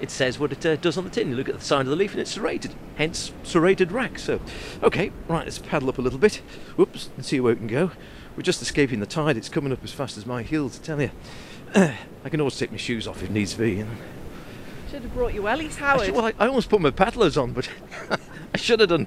it 0.00 0.10
says 0.10 0.38
what 0.38 0.50
it 0.50 0.64
uh, 0.64 0.76
does 0.76 0.96
on 0.96 1.04
the 1.04 1.10
tin. 1.10 1.28
You 1.28 1.36
look 1.36 1.50
at 1.50 1.58
the 1.58 1.64
side 1.64 1.82
of 1.82 1.88
the 1.88 1.96
leaf 1.96 2.12
and 2.12 2.20
it's 2.22 2.30
serrated, 2.30 2.74
hence 2.96 3.30
serrated 3.42 3.92
wrack. 3.92 4.18
So, 4.18 4.40
okay, 4.82 5.12
right, 5.28 5.44
let's 5.44 5.58
paddle 5.58 5.90
up 5.90 5.98
a 5.98 6.02
little 6.02 6.18
bit. 6.18 6.36
Whoops, 6.76 7.10
and 7.14 7.26
see 7.26 7.40
where 7.40 7.52
we 7.52 7.58
can 7.58 7.66
go. 7.66 7.90
We're 8.36 8.42
just 8.42 8.62
escaping 8.62 9.00
the 9.00 9.06
tide. 9.06 9.36
It's 9.36 9.50
coming 9.50 9.70
up 9.70 9.84
as 9.84 9.92
fast 9.92 10.16
as 10.16 10.24
my 10.24 10.42
heels, 10.42 10.80
I 10.80 10.82
tell 10.82 11.02
you. 11.02 11.10
I 11.74 12.28
can 12.30 12.40
always 12.40 12.56
take 12.58 12.70
my 12.70 12.76
shoes 12.76 13.06
off 13.06 13.22
if 13.22 13.30
needs 13.30 13.54
be. 13.54 13.72
You 13.72 13.84
know. 13.84 13.90
Should 14.90 15.02
have 15.02 15.14
brought 15.14 15.34
you 15.34 15.42
wellies, 15.42 15.76
I 15.76 15.80
Howard. 15.80 16.06
should- 16.06 16.14
well, 16.14 16.26
I, 16.26 16.34
I 16.38 16.46
almost 16.46 16.68
put 16.68 16.80
my 16.80 16.90
paddlers 16.90 17.36
on, 17.36 17.52
but 17.52 17.68
I 18.54 18.56
should 18.56 18.80
have 18.80 18.88
done. 18.90 19.06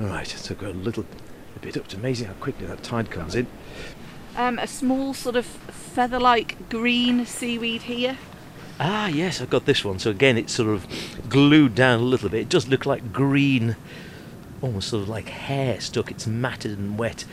All 0.00 0.06
right, 0.06 0.26
so 0.26 0.54
go 0.54 0.68
a 0.68 0.72
little 0.72 1.04
a 1.56 1.58
bit 1.58 1.76
up. 1.76 1.84
It's 1.86 1.94
amazing 1.94 2.28
how 2.28 2.34
quickly 2.34 2.66
that 2.66 2.82
tide 2.82 3.10
comes 3.10 3.34
in. 3.34 3.46
Um, 4.36 4.58
a 4.58 4.66
small 4.66 5.12
sort 5.12 5.36
of 5.36 5.44
feather-like 5.44 6.70
green 6.70 7.26
seaweed 7.26 7.82
here. 7.82 8.16
Ah, 8.78 9.08
yes, 9.08 9.40
I've 9.42 9.50
got 9.50 9.66
this 9.66 9.84
one. 9.84 9.98
So 9.98 10.10
again, 10.10 10.38
it's 10.38 10.54
sort 10.54 10.70
of 10.70 10.86
glued 11.28 11.74
down 11.74 12.00
a 12.00 12.02
little 12.02 12.30
bit. 12.30 12.40
It 12.42 12.48
does 12.48 12.68
look 12.68 12.86
like 12.86 13.12
green, 13.12 13.76
almost 14.62 14.88
sort 14.88 15.02
of 15.02 15.08
like 15.08 15.28
hair 15.28 15.80
stuck. 15.80 16.10
It's 16.10 16.26
matted 16.26 16.78
and 16.78 16.96
wet. 16.98 17.24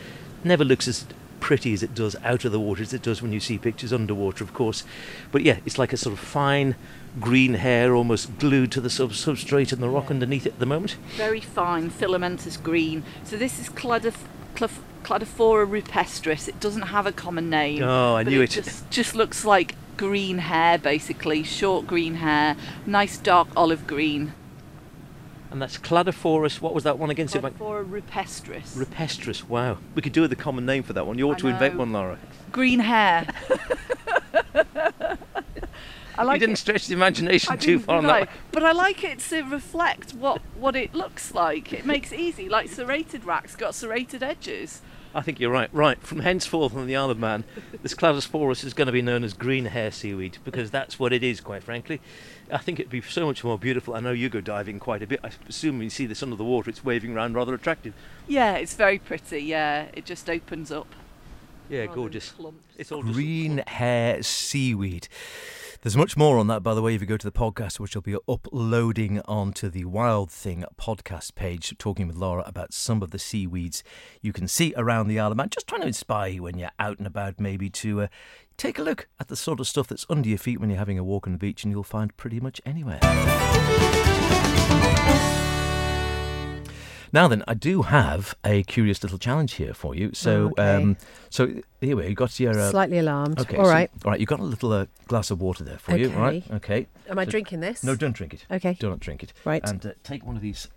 Never 0.44 0.64
looks 0.64 0.86
as 0.88 1.06
pretty 1.40 1.72
as 1.72 1.82
it 1.82 1.94
does 1.94 2.16
out 2.24 2.44
of 2.44 2.52
the 2.52 2.60
water 2.60 2.82
as 2.82 2.92
it 2.92 3.02
does 3.02 3.22
when 3.22 3.32
you 3.32 3.40
see 3.40 3.58
pictures 3.58 3.92
underwater, 3.92 4.44
of 4.44 4.54
course. 4.54 4.84
But 5.32 5.42
yeah, 5.42 5.58
it's 5.64 5.78
like 5.78 5.92
a 5.92 5.96
sort 5.96 6.12
of 6.12 6.18
fine 6.18 6.74
green 7.20 7.54
hair, 7.54 7.94
almost 7.94 8.38
glued 8.38 8.72
to 8.72 8.80
the 8.80 8.90
sub- 8.90 9.12
substrate 9.12 9.72
and 9.72 9.82
the 9.82 9.88
rock 9.88 10.10
underneath 10.10 10.46
it 10.46 10.54
at 10.54 10.58
the 10.58 10.66
moment. 10.66 10.96
Very 11.16 11.40
fine 11.40 11.90
filamentous 11.90 12.56
green. 12.56 13.02
So 13.24 13.36
this 13.36 13.58
is 13.58 13.68
Cladif- 13.68 14.26
Cladophora 14.54 15.66
rupestris. 15.66 16.48
It 16.48 16.60
doesn't 16.60 16.82
have 16.82 17.06
a 17.06 17.12
common 17.12 17.48
name. 17.50 17.82
Oh, 17.82 18.16
I 18.16 18.22
knew 18.22 18.40
it. 18.42 18.56
it. 18.56 18.62
Just, 18.64 18.90
just 18.90 19.14
looks 19.14 19.44
like 19.44 19.74
green 19.96 20.38
hair, 20.38 20.78
basically. 20.78 21.42
Short 21.42 21.86
green 21.86 22.16
hair. 22.16 22.56
Nice 22.86 23.18
dark 23.18 23.48
olive 23.56 23.86
green. 23.86 24.32
And 25.50 25.62
that's 25.62 25.78
Cladophorus. 25.78 26.60
What 26.60 26.74
was 26.74 26.84
that 26.84 26.98
one 26.98 27.08
again? 27.10 27.26
See 27.28 27.38
if 27.38 27.44
I- 27.44 27.50
Cladophora 27.50 27.88
rupestris. 28.02 28.76
Rupestris. 28.76 29.44
Wow, 29.48 29.78
we 29.94 30.02
could 30.02 30.12
do 30.12 30.20
with 30.20 30.32
a 30.32 30.36
common 30.36 30.66
name 30.66 30.82
for 30.82 30.92
that 30.92 31.06
one. 31.06 31.16
You 31.18 31.28
ought 31.30 31.36
I 31.36 31.40
to 31.40 31.48
invent 31.48 31.76
one, 31.76 31.92
Laura. 31.92 32.18
green 32.52 32.80
hair. 32.80 33.26
I 36.16 36.24
like 36.24 36.34
you 36.40 36.40
didn't 36.48 36.54
it. 36.54 36.58
stretch 36.58 36.86
the 36.88 36.94
imagination 36.94 37.52
I 37.52 37.56
too 37.56 37.78
far 37.78 37.98
on 37.98 38.02
did 38.02 38.10
that. 38.10 38.18
One. 38.20 38.28
But 38.50 38.64
I 38.64 38.72
like 38.72 39.04
it 39.04 39.20
to 39.20 39.42
reflect 39.42 40.12
what, 40.12 40.42
what 40.58 40.74
it 40.74 40.92
looks 40.92 41.32
like. 41.32 41.72
It 41.72 41.86
makes 41.86 42.10
it 42.10 42.18
easy. 42.18 42.48
Like 42.48 42.68
serrated 42.68 43.24
wracks 43.24 43.54
got 43.54 43.74
serrated 43.74 44.22
edges. 44.22 44.82
I 45.14 45.22
think 45.22 45.40
you're 45.40 45.50
right. 45.50 45.70
Right, 45.72 46.00
from 46.00 46.20
henceforth 46.20 46.76
on 46.76 46.86
the 46.86 46.96
Isle 46.96 47.10
of 47.10 47.18
Man, 47.18 47.44
this 47.82 47.94
Cladosporus 47.94 48.64
is 48.64 48.74
going 48.74 48.86
to 48.86 48.92
be 48.92 49.02
known 49.02 49.24
as 49.24 49.32
green 49.32 49.66
hair 49.66 49.90
seaweed 49.90 50.38
because 50.44 50.70
that's 50.70 50.98
what 50.98 51.12
it 51.12 51.22
is, 51.22 51.40
quite 51.40 51.62
frankly. 51.62 52.00
I 52.52 52.58
think 52.58 52.78
it'd 52.78 52.90
be 52.90 53.00
so 53.00 53.26
much 53.26 53.42
more 53.44 53.58
beautiful. 53.58 53.94
I 53.94 54.00
know 54.00 54.12
you 54.12 54.28
go 54.28 54.40
diving 54.40 54.78
quite 54.78 55.02
a 55.02 55.06
bit. 55.06 55.20
I 55.24 55.30
assume 55.48 55.78
when 55.78 55.84
you 55.84 55.90
see 55.90 56.06
this 56.06 56.22
under 56.22 56.36
the 56.36 56.44
water, 56.44 56.70
it's 56.70 56.84
waving 56.84 57.14
around 57.14 57.34
rather 57.34 57.54
attractive. 57.54 57.94
Yeah, 58.26 58.56
it's 58.56 58.74
very 58.74 58.98
pretty. 58.98 59.40
Yeah, 59.40 59.86
it 59.92 60.04
just 60.04 60.28
opens 60.28 60.70
up. 60.70 60.94
Yeah, 61.68 61.86
gorgeous. 61.86 62.32
It's 62.78 62.90
all 62.92 63.02
just 63.02 63.14
Green 63.14 63.58
hair 63.66 64.22
seaweed. 64.22 65.08
There's 65.82 65.96
much 65.96 66.16
more 66.16 66.38
on 66.38 66.48
that, 66.48 66.64
by 66.64 66.74
the 66.74 66.82
way, 66.82 66.96
if 66.96 67.00
you 67.00 67.06
go 67.06 67.16
to 67.16 67.26
the 67.26 67.30
podcast, 67.30 67.78
which 67.78 67.94
I'll 67.94 68.02
be 68.02 68.16
uploading 68.28 69.20
onto 69.26 69.68
the 69.68 69.84
Wild 69.84 70.28
Thing 70.28 70.64
podcast 70.76 71.36
page, 71.36 71.72
talking 71.78 72.08
with 72.08 72.16
Laura 72.16 72.42
about 72.46 72.72
some 72.74 73.00
of 73.00 73.12
the 73.12 73.18
seaweeds 73.18 73.84
you 74.20 74.32
can 74.32 74.48
see 74.48 74.74
around 74.76 75.06
the 75.06 75.20
Isle 75.20 75.30
of 75.30 75.36
Man. 75.36 75.50
Just 75.50 75.68
trying 75.68 75.82
to 75.82 75.86
inspire 75.86 76.30
you 76.30 76.42
when 76.42 76.58
you're 76.58 76.72
out 76.80 76.98
and 76.98 77.06
about, 77.06 77.38
maybe 77.38 77.70
to 77.70 78.02
uh, 78.02 78.06
take 78.56 78.76
a 78.80 78.82
look 78.82 79.06
at 79.20 79.28
the 79.28 79.36
sort 79.36 79.60
of 79.60 79.68
stuff 79.68 79.86
that's 79.86 80.04
under 80.10 80.28
your 80.28 80.38
feet 80.38 80.58
when 80.58 80.68
you're 80.68 80.80
having 80.80 80.98
a 80.98 81.04
walk 81.04 81.28
on 81.28 81.32
the 81.32 81.38
beach, 81.38 81.62
and 81.62 81.72
you'll 81.72 81.84
find 81.84 82.16
pretty 82.16 82.40
much 82.40 82.60
anywhere. 82.66 82.98
Now 87.12 87.28
then, 87.28 87.42
I 87.48 87.54
do 87.54 87.82
have 87.82 88.34
a 88.44 88.62
curious 88.64 89.02
little 89.02 89.18
challenge 89.18 89.54
here 89.54 89.72
for 89.74 89.94
you. 89.94 90.10
So, 90.14 90.46
Okay. 90.58 90.74
um, 90.74 90.96
so 91.30 91.48
here 91.80 91.96
we. 91.96 92.06
You 92.08 92.14
got 92.14 92.38
your 92.38 92.58
uh, 92.58 92.70
Slightly 92.70 92.98
alarmed. 92.98 93.40
Okay. 93.40 93.56
All 93.56 93.64
so- 93.64 93.70
right. 93.70 93.90
all 94.04 94.10
right. 94.10 94.20
You've 94.20 94.28
got 94.28 94.40
a 94.40 94.44
little 94.44 94.72
uh, 94.72 94.86
glass 95.06 95.30
of 95.30 95.40
water 95.40 95.64
there 95.64 95.78
for 95.78 95.96
you. 95.96 96.12
all 96.12 96.20
Right. 96.20 96.44
Okay. 96.52 96.86
Am 97.08 97.18
I 97.18 97.24
so- 97.24 97.30
drinking 97.30 97.60
this? 97.60 97.82
No, 97.82 97.94
don't 97.94 98.14
drink 98.14 98.34
it. 98.34 98.44
Okay. 98.50 98.74
Do 98.78 98.88
not 98.90 99.00
drink 99.00 99.22
it. 99.22 99.32
Right. 99.44 99.62
And 99.68 99.84
uh, 99.84 99.92
take 100.04 100.24
one 100.26 100.36
of 100.36 100.42
these 100.42 100.68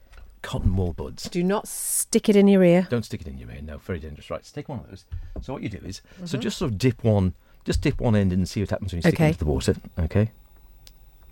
cotton 0.42 0.76
wool 0.76 0.94
buds. 0.94 1.24
Do 1.30 1.44
not 1.44 1.68
stick 1.68 2.28
it 2.30 2.36
in 2.36 2.48
your 2.48 2.64
ear. 2.64 2.88
Don't 2.90 3.06
stick 3.06 3.22
it 3.22 3.28
in 3.28 3.38
your 3.38 3.52
ear. 3.52 3.62
No, 3.62 3.78
very 3.78 4.00
dangerous. 4.00 4.30
Right. 4.30 4.46
So 4.46 4.54
take 4.56 4.70
one 4.70 4.80
of 4.80 4.90
those. 4.90 5.06
So 5.42 5.54
what 5.54 5.62
you 5.62 5.70
do 5.70 5.80
is, 5.86 6.02
so 6.20 6.24
Mm-hmm. 6.24 6.40
just 6.42 6.58
sort 6.58 6.72
of 6.72 6.78
dip 6.78 7.04
one, 7.04 7.34
just 7.66 7.82
dip 7.82 8.00
one 8.00 8.16
end 8.16 8.34
in 8.34 8.40
and 8.40 8.50
see 8.50 8.60
what 8.62 8.70
happens 8.70 8.92
when 8.94 8.98
you 8.98 9.02
stick 9.04 9.14
Okay. 9.16 9.26
it 9.26 9.28
into 9.30 9.40
the 9.40 9.46
water. 9.46 9.76
Okay. 10.00 10.32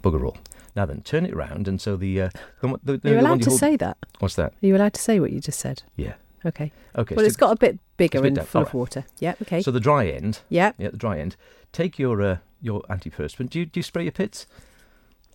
Bugger 0.03 0.23
all. 0.25 0.37
Now 0.79 0.85
then, 0.85 1.01
turn 1.01 1.25
it 1.25 1.35
round, 1.35 1.67
and 1.67 1.81
so 1.81 1.97
the 1.97 2.21
uh, 2.21 2.29
the, 2.61 2.79
the, 2.85 2.97
the 2.99 3.09
Are 3.09 3.11
you 3.11 3.15
one 3.17 3.25
allowed 3.25 3.39
you 3.39 3.43
to 3.43 3.49
hold- 3.49 3.59
say 3.59 3.75
that? 3.75 3.97
What's 4.19 4.35
that? 4.35 4.53
Are 4.53 4.65
you 4.65 4.77
allowed 4.77 4.93
to 4.93 5.01
say 5.01 5.19
what 5.19 5.33
you 5.33 5.41
just 5.41 5.59
said? 5.59 5.83
Yeah. 5.97 6.13
Okay. 6.45 6.71
Okay. 6.95 7.15
well, 7.15 7.23
so, 7.23 7.27
it's 7.27 7.35
got 7.35 7.51
a 7.51 7.57
bit 7.57 7.79
bigger 7.97 8.21
bit 8.21 8.27
and 8.27 8.35
down. 8.37 8.45
full 8.45 8.61
of 8.61 8.73
water. 8.73 9.03
Yeah. 9.19 9.33
Okay. 9.41 9.61
so 9.61 9.71
the 9.71 9.81
dry 9.81 10.07
end. 10.07 10.39
yeah. 10.47 10.71
Yeah, 10.77 10.91
the 10.91 10.97
dry 10.97 11.19
end. 11.19 11.35
Take 11.73 11.99
your 11.99 12.21
uh, 12.21 12.37
your 12.61 12.81
antiperspirant. 12.83 13.49
Do 13.49 13.59
you 13.59 13.65
do 13.65 13.77
you 13.77 13.83
spray 13.83 14.03
your 14.03 14.13
pits? 14.13 14.47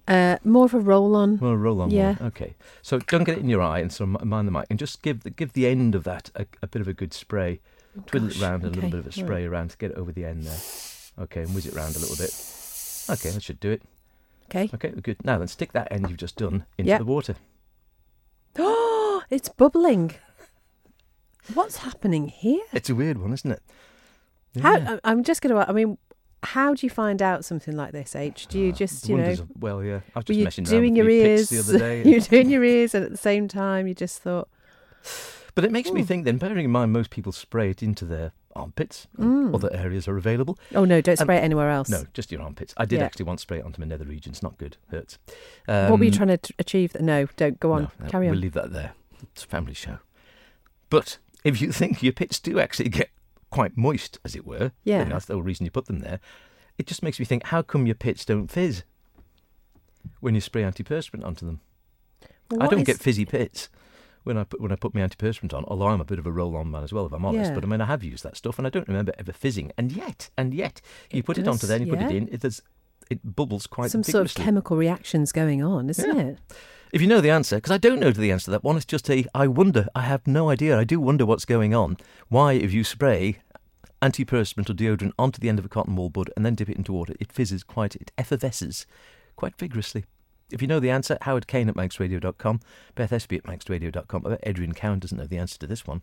Uh, 0.09 0.39
more 0.45 0.65
of 0.65 0.73
a 0.73 0.81
roll 0.81 1.15
on. 1.15 1.39
Well, 1.39 1.51
a 1.51 1.57
roll 1.59 1.83
on. 1.83 1.91
Yeah. 1.91 2.15
One. 2.15 2.29
Okay. 2.29 2.55
So 2.81 2.99
don't 3.01 3.25
get 3.25 3.37
it 3.37 3.41
in 3.43 3.51
your 3.51 3.61
eye, 3.61 3.81
and 3.81 3.93
so 3.93 4.07
mind 4.07 4.49
the 4.49 4.53
mic, 4.53 4.65
and 4.71 4.79
just 4.79 5.03
give 5.03 5.25
the 5.25 5.31
give 5.31 5.53
the 5.53 5.67
end 5.67 5.95
of 5.95 6.05
that 6.05 6.31
a, 6.35 6.47
a 6.63 6.67
bit 6.69 6.81
of 6.81 6.89
a 6.89 6.95
good 6.95 7.13
spray. 7.13 7.61
Twiddle 8.07 8.29
it 8.29 8.33
Gosh, 8.33 8.41
round, 8.41 8.65
and 8.65 8.73
a 8.73 8.77
little 8.77 8.91
bit 8.93 9.01
of 9.01 9.07
a 9.09 9.13
spray 9.13 9.45
around 9.45 9.73
to 9.73 9.77
get 9.77 9.91
it 9.91 9.99
over 9.99 10.11
the 10.11 10.25
end 10.25 10.45
there. 10.45 10.61
Okay, 11.25 11.43
and 11.43 11.55
whiz 11.55 11.67
it 11.67 11.75
round 11.75 11.97
a 11.97 11.99
little 11.99 12.17
bit. 12.17 12.33
Okay, 13.11 13.29
that 13.29 13.43
should 13.43 13.61
do 13.61 13.73
it. 13.73 13.83
Okay. 14.47 14.69
Okay, 14.75 14.91
good. 15.03 15.25
Now 15.25 15.39
then, 15.39 15.49
stick 15.49 15.73
that 15.73 15.89
end 15.91 16.09
you've 16.09 16.19
just 16.19 16.37
done 16.37 16.67
into 16.79 16.89
Yeah. 16.91 16.99
the 16.99 17.05
water. 17.05 17.37
Oh, 18.59 19.23
it's 19.31 19.49
bubbling. 19.49 20.13
What's 21.53 21.79
happening 21.79 22.29
here? 22.29 22.63
It's 22.73 22.89
a 22.89 22.95
weird 22.95 23.19
one, 23.19 23.33
isn't 23.33 23.51
it? 23.51 23.63
How? 24.63 24.77
Yeah. 24.77 24.99
I- 25.05 25.11
I'm 25.11 25.25
just 25.25 25.43
going 25.43 25.55
to. 25.55 25.69
I 25.69 25.73
mean, 25.73 25.99
how 26.43 26.75
do 26.75 26.87
you 26.87 26.91
find 26.91 27.21
out 27.21 27.45
something 27.45 27.77
like 27.77 27.93
this, 27.93 28.15
H? 28.15 28.47
Do 28.47 28.59
you 28.59 28.71
Ah, 28.73 28.75
just, 28.77 29.09
you 29.09 29.17
know, 29.17 29.23
wonders 29.23 29.41
of- 29.41 29.51
well, 29.59 29.83
yeah. 29.85 30.01
I 30.15 30.19
was 30.19 30.23
were 30.23 30.23
just 30.23 30.39
you 30.39 30.45
messing 30.45 30.65
doing 30.65 30.85
around 30.93 30.97
your 30.97 31.07
the 31.07 31.13
ears? 31.13 31.49
pits 31.51 31.51
the 31.51 31.59
other 31.77 31.79
day. 32.03 32.09
you 32.09 32.15
were 32.15 32.27
doing 32.27 32.51
your 32.51 32.65
ears, 32.65 32.95
and 32.95 33.05
at 33.05 33.11
the 33.11 33.17
same 33.17 33.49
time, 33.49 33.87
you 33.87 33.95
just 33.95 34.21
thought, 34.23 34.49
But 35.55 35.65
it 35.65 35.73
makes 35.73 35.91
me 35.91 36.03
think. 36.03 36.25
Then, 36.25 36.39
bearing 36.39 36.65
in 36.65 36.71
mind, 36.71 36.93
most 36.93 37.11
people 37.11 37.33
spray 37.33 37.71
it 37.71 37.83
into 37.83 38.05
their 38.05 38.33
armpits. 38.57 39.07
Mm. 39.19 39.55
Other 39.55 39.73
areas 39.73 40.07
are 40.09 40.17
available. 40.17 40.59
"Oh 40.75 40.85
no, 40.85 41.01
don't 41.01 41.21
Um, 41.21 41.25
spray 41.25 41.37
it 41.39 41.41
anywhere 41.43 41.71
else." 41.71 41.89
No, 41.89 42.05
just 42.13 42.31
your 42.33 42.41
armpits. 42.43 42.75
I 42.77 42.85
did 42.85 42.99
Yeah. 43.01 43.05
actually 43.07 43.25
once 43.27 43.43
spray 43.43 43.59
it 43.59 43.65
onto 43.65 43.81
my 43.81 43.87
nether 43.87 44.05
regions. 44.05 44.43
Not 44.43 44.59
good. 44.59 44.77
Hurts. 44.91 45.19
what 45.67 45.99
were 45.99 46.05
you 46.05 46.11
Um, 46.11 46.17
trying 46.17 46.29
to 46.29 46.37
t- 46.39 46.55
achieve? 46.59 46.95
No, 47.01 47.27
don't 47.37 47.59
go 47.61 47.73
on. 47.73 47.83
No, 47.85 47.91
no, 48.01 48.09
Carry 48.09 48.27
We'll 48.27 48.37
on. 48.37 48.41
leave 48.41 48.53
that 48.55 48.73
there. 48.73 48.93
It's 49.23 49.45
a 49.45 49.47
family 49.49 49.75
show. 49.75 49.99
But 50.91 51.19
if 51.45 51.61
you 51.61 51.73
think 51.81 52.03
your 52.03 52.13
pits 52.13 52.39
do 52.41 52.59
actually 52.61 52.89
get 52.91 53.11
quite 53.51 53.77
moist, 53.77 54.19
as 54.25 54.35
it 54.35 54.47
were, 54.47 54.73
Yeah. 54.85 54.99
then 54.99 55.11
that's 55.11 55.27
the 55.27 55.35
whole 55.35 55.43
reason 55.43 55.65
you 55.65 55.71
put 55.71 55.87
them 55.87 56.01
there. 56.01 56.21
It 56.79 56.87
just 56.87 57.03
makes 57.03 57.19
me 57.19 57.25
think: 57.25 57.45
how 57.47 57.63
come 57.63 57.87
your 57.87 57.95
pits 57.95 58.25
don't 58.25 58.51
fizz 58.51 58.83
when 60.21 60.35
you 60.35 60.41
spray 60.41 60.63
antiperspirant 60.63 61.25
onto 61.25 61.47
them? 61.47 61.61
Well, 62.51 62.63
I 62.63 62.67
don't 62.67 62.81
is- 62.81 62.87
get 62.87 62.99
fizzy 63.01 63.25
pits 63.25 63.69
when 64.25 64.37
I 64.37 64.45
put 64.45 64.61
when 64.61 64.73
I 64.73 64.77
put 64.77 64.95
my 64.95 65.01
antiperspirant 65.01 65.55
on. 65.55 65.65
Although 65.67 65.89
I'm 65.89 66.01
a 66.01 66.05
bit 66.05 66.19
of 66.19 66.27
a 66.27 66.33
roll-on 66.33 66.71
man 66.71 66.83
as 66.83 66.93
well, 66.93 67.07
if 67.07 67.13
I'm 67.13 67.25
honest. 67.25 67.51
Yeah. 67.51 67.55
But 67.55 67.65
I 67.65 67.67
mean, 67.69 67.81
I 67.81 67.87
have 67.87 68.03
used 68.03 68.25
that 68.25 68.37
stuff, 68.37 68.59
and 68.59 68.67
I 68.67 68.71
don't 68.71 68.89
remember 68.89 69.13
ever 69.19 69.33
fizzing. 69.33 69.73
And 69.79 69.93
yet, 69.93 70.31
and 70.37 70.53
yet, 70.53 70.81
you 71.11 71.21
It 71.21 71.27
put 71.27 71.39
it 71.39 71.47
onto 71.47 71.67
there, 71.67 71.77
and 71.77 71.87
you 71.87 71.93
put 71.93 72.03
it 72.03 72.11
in. 72.11 72.29
It 72.29 72.41
does. 72.41 72.63
It 73.11 73.37
bubbles 73.37 73.67
quite 73.67 73.91
some 73.91 74.03
sort 74.03 74.27
of 74.27 74.35
chemical 74.35 74.77
reactions 74.77 75.31
going 75.31 75.63
on, 75.63 75.91
isn't 75.91 76.17
Yeah. 76.17 76.23
it? 76.23 76.39
If 76.91 77.01
you 77.03 77.07
know 77.07 77.21
the 77.21 77.31
answer, 77.31 77.57
because 77.57 77.73
I 77.73 77.79
don't 77.79 78.01
know 78.01 78.13
the 78.13 78.31
answer 78.33 78.47
to 78.47 78.51
that 78.53 78.65
one, 78.65 78.77
it's 78.77 78.87
just 78.87 79.11
a 79.11 79.27
I 79.35 79.47
wonder. 79.47 79.89
I 79.95 80.03
have 80.03 80.27
no 80.27 80.49
idea. 80.49 80.79
I 80.79 80.85
do 80.85 81.01
wonder 81.01 81.27
what's 81.27 81.45
going 81.45 81.75
on. 81.75 81.99
Why, 82.29 82.53
if 82.53 82.73
you 82.73 82.83
spray 82.85 83.41
antiperspirant 84.01 84.71
or 84.71 84.75
deodorant 84.75 85.13
onto 85.19 85.41
the 85.41 85.49
end 85.49 85.59
of 85.59 85.65
a 85.65 85.69
cotton 85.69 85.97
wool 85.97 86.11
bud 86.11 86.31
and 86.37 86.47
then 86.47 86.55
dip 86.55 86.69
it 86.69 86.77
into 86.77 86.93
water, 86.93 87.15
it 87.21 87.33
fizzes 87.33 87.63
quite, 87.63 87.97
it 87.97 88.13
effervesces 88.17 88.87
quite 89.37 89.57
vigorously. 89.59 90.05
If 90.51 90.61
you 90.63 90.69
know 90.69 90.79
the 90.81 90.91
answer, 90.91 91.19
Howard 91.23 91.47
Caine 91.47 91.69
at 91.69 91.75
manxradio.com, 91.75 92.61
Beth 92.95 93.11
Espey 93.11 93.39
at 93.39 93.45
manxradio.com. 93.45 94.23
I 94.27 94.29
bet 94.31 94.41
Adrian 94.45 94.75
Cowan 94.75 94.99
doesn't 94.99 95.17
know 95.19 95.27
the 95.27 95.39
answer 95.39 95.59
to 95.59 95.67
this 95.67 95.87
one. 95.87 96.03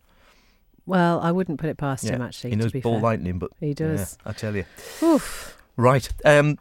Well, 0.84 1.20
I 1.20 1.30
wouldn't 1.30 1.60
put 1.60 1.70
it 1.70 1.76
past 1.78 2.04
him 2.04 2.20
Yeah, 2.20 2.26
actually. 2.26 2.50
he 2.50 2.56
knows 2.56 2.68
to 2.68 2.72
be 2.72 2.80
ball 2.80 2.94
fair. 2.94 3.02
lightning, 3.02 3.38
but 3.38 3.50
He 3.60 3.72
does. 3.72 4.18
yeah, 4.24 4.30
I 4.30 4.32
tell 4.32 4.56
you. 4.56 4.64
Oof. 5.02 5.56
Right. 5.76 6.08
Um, 6.24 6.58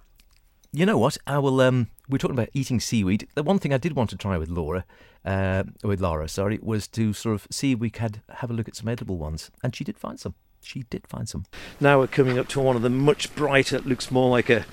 you 0.72 0.86
know 0.86 0.98
what? 0.98 1.18
I 1.26 1.40
will. 1.40 1.60
Um, 1.60 1.88
we're 2.08 2.18
talking 2.20 2.36
about 2.38 2.50
eating 2.54 2.80
seaweed. 2.80 3.28
The 3.36 3.44
one 3.44 3.58
thing 3.60 3.74
I 3.74 3.78
did 3.78 3.94
want 3.94 4.10
to 4.12 4.16
try 4.18 4.38
with 4.38 4.48
Laura, 4.50 4.86
uh, 5.26 5.64
with 5.84 6.00
Laura, 6.02 6.28
sorry, 6.30 6.60
was 6.62 6.88
to 6.90 7.14
sort 7.14 7.36
of 7.36 7.48
see 7.50 7.72
if 7.74 7.80
we 7.80 7.90
could 7.90 8.22
have 8.36 8.52
a 8.52 8.54
look 8.54 8.68
at 8.68 8.76
some 8.76 8.88
edible 8.88 9.18
ones, 9.18 9.50
and 9.64 9.76
she 9.76 9.84
did 9.84 9.98
find 9.98 10.20
some. 10.20 10.36
She 10.64 10.84
did 10.84 11.08
find 11.08 11.28
some. 11.28 11.46
Now 11.80 12.00
we're 12.00 12.08
coming 12.08 12.38
up 12.38 12.48
to 12.50 12.60
one 12.62 12.76
of 12.76 12.84
the 12.84 12.90
much 12.90 13.34
brighter, 13.36 13.78
It 13.78 13.86
looks 13.88 14.12
more 14.12 14.30
like 14.30 14.50
a 14.50 14.66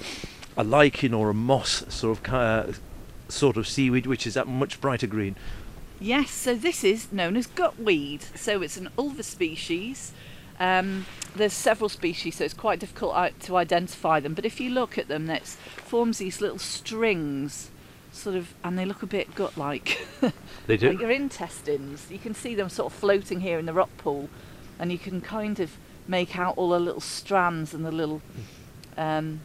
a 0.57 0.63
lichen 0.63 1.15
or 1.15 1.31
a 1.31 1.35
moss 1.35 1.85
sort 1.89 2.19
of 2.29 2.35
uh, 2.35 2.67
sort 3.29 3.57
of 3.57 3.69
seaweed, 3.69 4.07
which 4.07 4.27
is 4.27 4.35
that 4.35 4.47
much 4.47 4.81
brighter 4.81 5.07
green. 5.07 5.37
Yes, 6.01 6.31
so 6.31 6.55
this 6.55 6.85
is 6.85 7.13
known 7.13 7.37
as 7.37 7.47
gutweed. 7.47 8.37
So 8.37 8.63
it's 8.63 8.77
an 8.77 8.89
ulva 8.97 9.25
species. 9.25 10.13
Um, 10.61 11.07
there's 11.35 11.53
several 11.53 11.89
species, 11.89 12.37
so 12.37 12.45
it's 12.45 12.55
quite 12.55 12.81
difficult 12.81 13.15
to 13.41 13.57
identify 13.57 14.21
them. 14.21 14.35
But 14.35 14.45
if 14.45 14.61
you 14.61 14.71
look 14.71 14.99
at 14.99 15.09
them, 15.09 15.29
it 15.31 15.47
forms 15.47 16.19
these 16.19 16.41
little 16.41 16.59
strings, 16.59 17.71
sort 18.13 18.37
of, 18.37 18.55
and 18.65 18.79
they 18.79 18.85
look 18.85 19.03
a 19.03 19.07
bit 19.07 19.35
gut-like. 19.35 20.07
They 20.67 20.77
do. 20.77 20.91
like 20.91 21.01
your 21.01 21.11
intestines. 21.11 22.09
You 22.11 22.19
can 22.19 22.35
see 22.35 22.55
them 22.55 22.69
sort 22.69 22.93
of 22.93 22.99
floating 22.99 23.41
here 23.41 23.59
in 23.59 23.65
the 23.67 23.73
rock 23.73 23.89
pool, 23.97 24.29
and 24.79 24.93
you 24.93 24.99
can 24.99 25.21
kind 25.21 25.59
of 25.61 25.77
make 26.07 26.39
out 26.39 26.59
all 26.59 26.71
the 26.71 26.81
little 26.81 27.01
strands 27.01 27.73
and 27.73 27.87
the 27.87 27.93
little 27.93 28.21
um, 28.99 29.41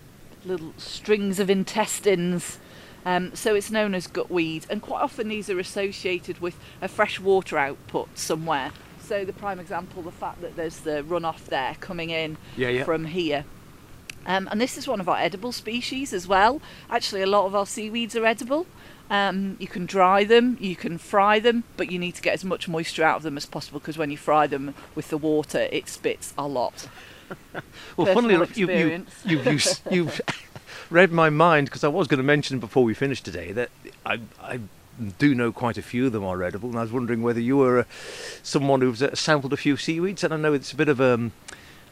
little 0.45 0.73
strings 0.77 1.39
of 1.39 1.49
intestines. 1.49 2.57
Um, 3.05 3.35
so 3.35 3.53
it's 3.55 3.69
known 3.69 3.93
as 3.93 4.07
gutweed, 4.07 4.65
and 4.69 4.81
quite 4.81 5.01
often 5.01 5.27
these 5.27 5.49
are 5.49 5.59
associated 5.59 6.39
with 6.39 6.57
a 6.81 6.87
fresh 6.87 7.19
water 7.19 7.57
output 7.57 8.17
somewhere. 8.17 8.71
So 9.01 9.25
the 9.25 9.33
prime 9.33 9.59
example, 9.59 10.01
the 10.01 10.11
fact 10.11 10.41
that 10.41 10.55
there's 10.55 10.79
the 10.79 11.03
runoff 11.03 11.45
there 11.45 11.75
coming 11.81 12.09
in 12.09 12.37
Yeah, 12.55 12.69
yeah. 12.69 12.83
from 12.85 13.05
here. 13.05 13.43
Um, 14.25 14.47
and 14.49 14.61
this 14.61 14.77
is 14.77 14.87
one 14.87 15.01
of 15.01 15.09
our 15.09 15.17
edible 15.17 15.51
species 15.51 16.13
as 16.13 16.27
well. 16.27 16.61
Actually, 16.89 17.21
a 17.21 17.27
lot 17.27 17.45
of 17.45 17.53
our 17.53 17.65
seaweeds 17.65 18.15
are 18.15 18.25
edible. 18.25 18.65
Um, 19.09 19.57
you 19.59 19.67
can 19.67 19.85
dry 19.85 20.23
them, 20.23 20.57
you 20.61 20.77
can 20.77 20.97
fry 20.97 21.39
them, 21.39 21.65
but 21.75 21.91
you 21.91 21.99
need 21.99 22.15
to 22.15 22.21
get 22.21 22.33
as 22.33 22.45
much 22.45 22.69
moisture 22.69 23.03
out 23.03 23.17
of 23.17 23.23
them 23.23 23.35
as 23.35 23.45
possible 23.45 23.79
because 23.81 23.97
when 23.97 24.09
you 24.09 24.17
fry 24.17 24.47
them 24.47 24.73
with 24.95 25.09
the 25.09 25.17
water, 25.17 25.67
it 25.71 25.89
spits 25.89 26.33
a 26.37 26.47
lot. 26.47 26.87
Well, 27.97 28.13
funnily 28.13 28.35
enough, 28.35 28.57
you, 28.57 28.69
you, 28.69 29.05
you've, 29.25 29.45
you've, 29.45 29.81
you've 29.89 30.21
read 30.93 31.11
my 31.11 31.29
mind 31.29 31.65
because 31.65 31.83
I 31.83 31.87
was 31.87 32.07
going 32.07 32.19
to 32.19 32.23
mention 32.23 32.59
before 32.59 32.83
we 32.83 32.93
finished 32.93 33.25
today 33.25 33.51
that 33.51 33.69
I, 34.05 34.19
I 34.39 34.59
do 35.17 35.33
know 35.33 35.51
quite 35.51 35.77
a 35.77 35.81
few 35.81 36.05
of 36.05 36.11
them 36.11 36.23
are 36.23 36.43
edible, 36.43 36.69
and 36.69 36.77
I 36.77 36.83
was 36.83 36.91
wondering 36.91 37.23
whether 37.23 37.39
you 37.39 37.57
were 37.57 37.79
uh, 37.79 37.83
someone 38.43 38.81
who's 38.81 39.01
uh, 39.01 39.15
sampled 39.15 39.53
a 39.53 39.57
few 39.57 39.75
seaweeds, 39.75 40.23
and 40.23 40.33
I 40.33 40.37
know 40.37 40.53
it's 40.53 40.71
a 40.71 40.75
bit 40.75 40.87
of 40.87 41.01
um, 41.01 41.31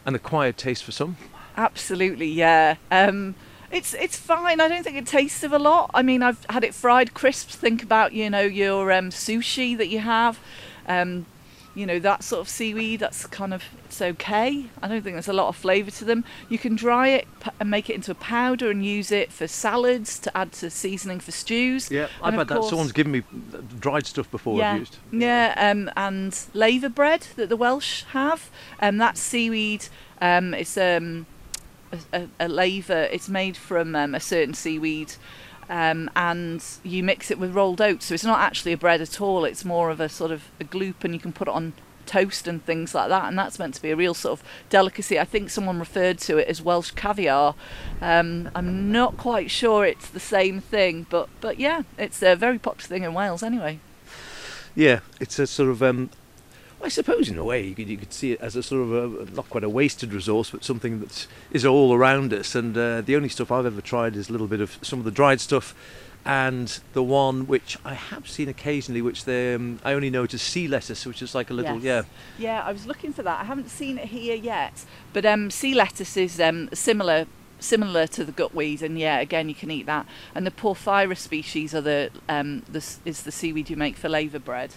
an 0.06 0.14
acquired 0.14 0.58
taste 0.58 0.84
for 0.84 0.92
some. 0.92 1.18
Absolutely, 1.58 2.28
yeah. 2.28 2.76
Um, 2.92 3.34
it's 3.72 3.96
it's 3.96 4.18
fine. 4.18 4.62
I 4.62 4.68
don't 4.68 4.84
think 4.84 4.98
it 4.98 5.08
tastes 5.08 5.44
of 5.44 5.52
a 5.52 5.60
lot. 5.60 5.90
I 5.94 6.04
mean, 6.04 6.22
I've 6.22 6.46
had 6.50 6.64
it 6.64 6.76
fried 6.76 7.16
crisps. 7.16 7.56
Think 7.56 7.82
about 7.82 8.14
you 8.14 8.30
know 8.30 8.42
your 8.42 8.92
um, 8.92 9.10
sushi 9.10 9.76
that 9.78 9.88
you 9.88 10.00
have. 10.00 10.40
Um, 10.88 11.26
you 11.74 11.86
know 11.86 12.00
that 12.00 12.24
sort 12.24 12.42
of 12.42 12.50
seaweed. 12.50 13.00
That's 13.00 13.26
kind 13.28 13.54
of 13.54 13.64
it's 13.86 14.02
okay. 14.02 14.66
I 14.82 14.88
don't 14.88 15.02
think 15.02 15.16
there's 15.16 15.28
a 15.28 15.34
lot 15.34 15.48
of 15.48 15.56
flavour 15.56 15.92
to 15.92 16.06
them. 16.06 16.24
You 16.50 16.58
can 16.58 16.76
dry 16.76 17.10
it 17.10 17.28
p- 17.40 17.52
and 17.60 17.70
make 17.70 17.90
it 17.90 17.94
into 17.96 18.12
a 18.12 18.16
powder 18.16 18.70
and 18.70 18.86
use 18.86 19.12
it 19.12 19.32
for 19.32 19.48
salads 19.48 20.20
to 20.20 20.38
add 20.38 20.52
to 20.54 20.70
seasoning 20.70 21.20
for 21.20 21.32
stews. 21.32 21.90
Yeah, 21.92 22.08
And 22.24 22.40
I've 22.40 22.48
had 22.48 22.48
that. 22.50 22.64
Someone's 22.66 22.92
given 22.92 23.12
me 23.12 23.24
dried 23.80 24.06
stuff 24.06 24.30
before 24.32 24.58
yeah, 24.58 24.74
I've 24.74 24.80
used. 24.80 24.98
Yeah, 25.12 25.54
um, 25.58 25.90
and 25.96 26.38
laver 26.54 26.90
bread 26.90 27.28
that 27.36 27.50
the 27.50 27.58
Welsh 27.58 28.04
have. 28.12 28.50
Um, 28.80 28.98
that's 28.98 29.20
seaweed. 29.20 29.86
Um, 30.22 30.54
it's 30.54 30.78
um, 30.78 31.26
a, 31.92 31.98
a, 32.22 32.28
a 32.42 32.48
laver. 32.48 33.04
It's 33.12 33.30
made 33.30 33.58
from 33.58 33.96
um, 33.96 34.16
a 34.16 34.20
certain 34.20 34.54
seaweed. 34.54 35.14
Um, 35.72 36.10
and 36.18 36.62
you 36.84 37.02
mix 37.02 37.32
it 37.32 37.40
with 37.40 37.56
rolled 37.56 37.80
oats, 37.80 38.08
so 38.08 38.14
it's 38.14 38.26
not 38.26 38.42
actually 38.42 38.74
a 38.74 38.78
bread 38.78 39.00
at 39.00 39.22
all. 39.22 39.46
It's 39.46 39.64
more 39.64 39.90
of 39.90 40.02
a 40.02 40.10
sort 40.10 40.32
of 40.32 40.44
a 40.60 40.66
gloop, 40.66 41.06
and 41.06 41.14
you 41.14 41.20
can 41.20 41.32
put 41.32 41.48
it 41.48 41.54
on 41.54 41.72
toast 42.06 42.46
and 42.46 42.64
things 42.66 42.94
like 42.94 43.08
that. 43.08 43.24
And 43.30 43.40
that's 43.40 43.58
meant 43.58 43.76
to 43.76 43.82
be 43.82 43.90
a 43.90 43.96
real 43.96 44.14
sort 44.14 44.40
of 44.40 44.46
delicacy. 44.70 45.18
I 45.18 45.24
think 45.24 45.50
someone 45.50 45.80
referred 45.80 46.20
to 46.20 46.38
it 46.38 46.50
as 46.50 46.62
Welsh 46.62 46.92
caviar. 46.92 47.56
Um, 48.02 48.50
I'm 48.54 48.92
not 48.92 49.16
quite 49.16 49.50
sure 49.50 49.86
it's 49.86 50.10
the 50.10 50.20
same 50.20 50.60
thing, 50.60 51.08
but 51.10 51.30
but 51.40 51.58
yeah, 51.58 51.84
it's 51.98 52.22
a 52.22 52.36
very 52.36 52.60
popular 52.60 52.90
thing 52.90 53.04
in 53.04 53.14
Wales 53.14 53.42
anyway. 53.42 53.80
Yeah, 54.76 55.00
it's 55.22 55.40
a 55.40 55.48
sort 55.48 55.70
of. 55.70 55.82
Um, 55.82 56.10
I 56.84 56.90
suppose 56.90 57.30
in 57.30 57.38
a 57.38 57.44
way 57.44 57.66
you 57.66 57.76
could, 57.76 57.90
you 57.90 57.98
could 57.98 58.14
see 58.14 58.34
it 58.34 58.42
as 58.42 58.56
a 58.56 58.64
sort 58.64 58.82
of 58.84 58.92
a, 58.94 59.36
not 59.36 59.50
quite 59.50 59.64
a 59.64 59.70
wasted 59.70 60.14
resource, 60.14 60.50
but 60.50 60.64
something 60.64 61.00
that 61.00 61.28
is 61.52 61.66
all 61.66 61.94
around 61.94 62.34
us. 62.34 62.56
And 62.56 62.78
uh, 62.78 63.02
the 63.02 63.16
only 63.16 63.30
stuff 63.30 63.52
I've 63.52 63.66
ever 63.66 63.82
tried 63.82 64.16
is 64.16 64.30
a 64.30 64.32
little 64.32 64.48
bit 64.48 64.62
of 64.62 64.78
some 64.82 65.00
of 65.00 65.06
the 65.06 65.12
dried 65.12 65.40
stuff, 65.40 65.76
and 66.26 66.80
the 66.94 67.04
one 67.04 67.48
which 67.48 67.78
I 67.84 67.94
have 67.94 68.28
seen 68.30 68.48
occasionally, 68.48 69.02
which 69.02 69.26
they, 69.26 69.56
um, 69.56 69.80
I 69.84 69.94
only 69.94 70.10
know 70.10 70.24
it 70.24 70.34
as 70.34 70.42
sea 70.42 70.68
lettuce, 70.68 71.06
which 71.06 71.22
is 71.22 71.34
like 71.34 71.50
a 71.50 71.54
little 71.54 71.80
Yes. 71.80 72.06
Yeah, 72.38 72.62
I 72.64 72.72
was 72.72 72.86
looking 72.86 73.14
for 73.14 73.24
that. 73.24 73.42
I 73.42 73.44
haven't 73.44 73.70
seen 73.70 73.98
it 73.98 74.10
here 74.10 74.36
yet, 74.36 74.86
but 75.14 75.26
um, 75.26 75.50
sea 75.50 75.74
lettuce 75.74 76.18
is 76.18 76.40
um, 76.40 76.70
similar 76.74 77.26
similar 77.60 78.08
to 78.08 78.26
the 78.26 78.32
gutweed, 78.32 78.82
and 78.82 78.98
yeah, 79.00 79.20
again 79.20 79.48
you 79.48 79.56
can 79.56 79.72
eat 79.72 79.86
that. 79.86 80.06
And 80.36 80.46
the 80.46 80.52
porphyra 80.52 81.18
species 81.18 81.74
are 81.74 81.82
the 81.82 82.10
um, 82.28 82.64
the 82.70 82.84
is 83.06 83.24
the 83.24 83.32
seaweed 83.32 83.70
you 83.70 83.76
make 83.76 83.98
for 83.98 84.10
laver 84.10 84.40
bread, 84.40 84.76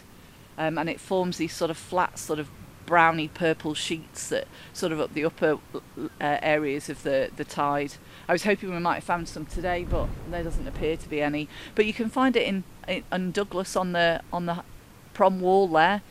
um, 0.58 0.78
and 0.78 0.88
it 0.88 1.00
forms 1.00 1.38
these 1.38 1.52
sort 1.52 1.70
of 1.70 1.76
flat, 1.76 2.18
sort 2.18 2.38
of 2.38 2.48
browny 2.86 3.28
purple 3.28 3.72
sheets 3.74 4.28
that 4.28 4.46
sort 4.72 4.92
of 4.92 5.00
up 5.00 5.14
the 5.14 5.24
upper 5.24 5.58
uh, 5.74 6.08
areas 6.20 6.88
of 6.88 7.02
the 7.02 7.30
the 7.36 7.44
tide. 7.44 7.94
I 8.28 8.32
was 8.32 8.44
hoping 8.44 8.70
we 8.70 8.78
might 8.78 8.96
have 8.96 9.04
found 9.04 9.28
some 9.28 9.46
today, 9.46 9.84
but 9.88 10.08
there 10.30 10.42
doesn't 10.42 10.66
appear 10.66 10.96
to 10.96 11.08
be 11.08 11.20
any. 11.20 11.48
But 11.74 11.86
you 11.86 11.92
can 11.92 12.08
find 12.08 12.36
it 12.36 12.46
in 12.46 12.64
in, 12.86 13.04
in 13.12 13.32
Douglas 13.32 13.76
on 13.76 13.92
the 13.92 14.22
on 14.32 14.46
the 14.46 14.64
prom 15.12 15.40
wall 15.40 15.68
there. 15.68 16.02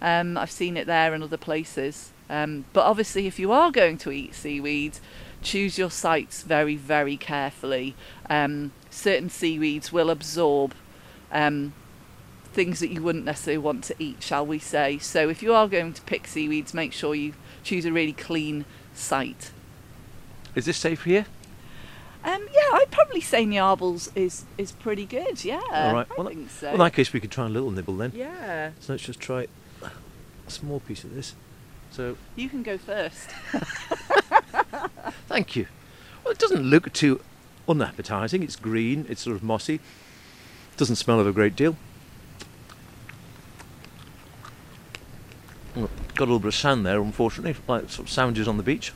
Um, 0.00 0.36
I've 0.36 0.50
seen 0.50 0.76
it 0.76 0.86
there 0.86 1.14
and 1.14 1.22
other 1.22 1.36
places. 1.36 2.12
Um, 2.30 2.66
but 2.72 2.84
obviously, 2.84 3.26
if 3.26 3.38
you 3.38 3.52
are 3.52 3.70
going 3.70 3.96
to 3.98 4.12
eat 4.12 4.34
seaweed, 4.34 4.98
choose 5.42 5.78
your 5.78 5.90
sites 5.90 6.42
very, 6.42 6.76
very 6.76 7.16
carefully. 7.16 7.94
Um, 8.28 8.72
certain 8.90 9.30
seaweeds 9.30 9.92
will 9.92 10.10
absorb 10.10 10.74
um, 11.32 11.72
things 12.58 12.80
that 12.80 12.88
you 12.88 13.00
wouldn't 13.00 13.24
necessarily 13.24 13.56
want 13.58 13.84
to 13.84 13.94
eat, 14.00 14.20
shall 14.20 14.44
we 14.44 14.58
say. 14.58 14.98
So 14.98 15.28
if 15.28 15.44
you 15.44 15.54
are 15.54 15.68
going 15.68 15.92
to 15.92 16.02
pick 16.02 16.26
seaweeds, 16.26 16.74
make 16.74 16.92
sure 16.92 17.14
you 17.14 17.34
choose 17.62 17.84
a 17.84 17.92
really 17.92 18.12
clean 18.12 18.64
site. 18.94 19.52
Is 20.56 20.64
this 20.64 20.76
safe 20.76 21.04
here? 21.04 21.26
Um, 22.24 22.48
yeah, 22.52 22.70
I'd 22.72 22.90
probably 22.90 23.20
say 23.20 23.46
Niarbyls 23.46 24.10
is, 24.16 24.44
is 24.58 24.72
pretty 24.72 25.06
good, 25.06 25.44
yeah. 25.44 25.60
All 25.70 25.92
right. 25.94 26.06
I 26.10 26.14
Well, 26.20 26.26
think 26.26 26.50
so. 26.50 26.66
Well, 26.66 26.74
in 26.74 26.80
that 26.80 26.94
case, 26.94 27.12
we 27.12 27.20
could 27.20 27.30
try 27.30 27.46
a 27.46 27.48
little 27.48 27.70
nibble 27.70 27.96
then. 27.96 28.10
yeah, 28.12 28.72
So 28.80 28.92
let's 28.94 29.04
just 29.04 29.20
try 29.20 29.46
a 29.80 30.50
small 30.50 30.80
piece 30.80 31.04
of 31.04 31.14
this. 31.14 31.36
So 31.92 32.16
you 32.34 32.48
can 32.48 32.64
go 32.64 32.76
first. 32.76 33.28
Thank 35.28 35.54
you. 35.54 35.66
Well, 36.24 36.32
it 36.32 36.38
doesn't 36.38 36.64
look 36.64 36.92
too 36.92 37.20
unappetising. 37.68 38.42
It's 38.42 38.56
green. 38.56 39.06
It's 39.08 39.22
sort 39.22 39.36
of 39.36 39.44
mossy. 39.44 39.78
Doesn't 40.76 40.96
smell 40.96 41.20
of 41.20 41.26
a 41.28 41.32
great 41.32 41.54
deal. 41.54 41.76
Well, 45.76 45.88
got 46.18 46.24
a 46.24 46.30
little 46.32 46.40
bit 46.40 46.48
of 46.48 46.54
sand 46.54 46.84
there, 46.84 47.00
unfortunately, 47.00 47.54
like 47.66 47.88
sort 47.88 48.08
of 48.08 48.10
sandwiches 48.10 48.48
on 48.48 48.56
the 48.58 48.62
beach. 48.62 48.92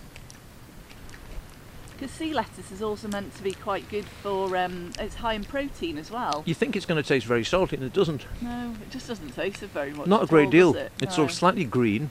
Because 1.93 2.11
sea 2.11 2.35
lettuce 2.35 2.73
is 2.73 2.83
also 2.83 3.07
meant 3.07 3.35
to 3.37 3.43
be 3.45 3.53
quite 3.53 3.89
good 3.89 4.05
for, 4.05 4.57
um, 4.57 4.91
it's 4.99 5.15
high 5.15 5.35
in 5.35 5.45
protein 5.45 5.99
as 5.99 6.11
well. 6.11 6.43
You 6.45 6.55
think 6.55 6.75
it's 6.75 6.85
going 6.85 7.01
to 7.01 7.09
taste 7.09 7.25
very 7.25 7.45
salty, 7.45 7.77
and 7.77 7.85
it 7.85 7.93
doesn't. 7.93 8.27
No, 8.43 8.75
it 8.83 8.91
just 8.91 9.07
doesn't 9.07 9.31
taste 9.37 9.63
it 9.63 9.71
very 9.71 9.93
much. 9.93 10.09
Not 10.09 10.25
a 10.25 10.27
great 10.27 10.47
all, 10.47 10.51
deal. 10.51 10.77
it? 10.77 10.93
It's 11.01 11.15
sort 11.15 11.31
of 11.31 11.35
slightly 11.37 11.65
green. 11.65 12.11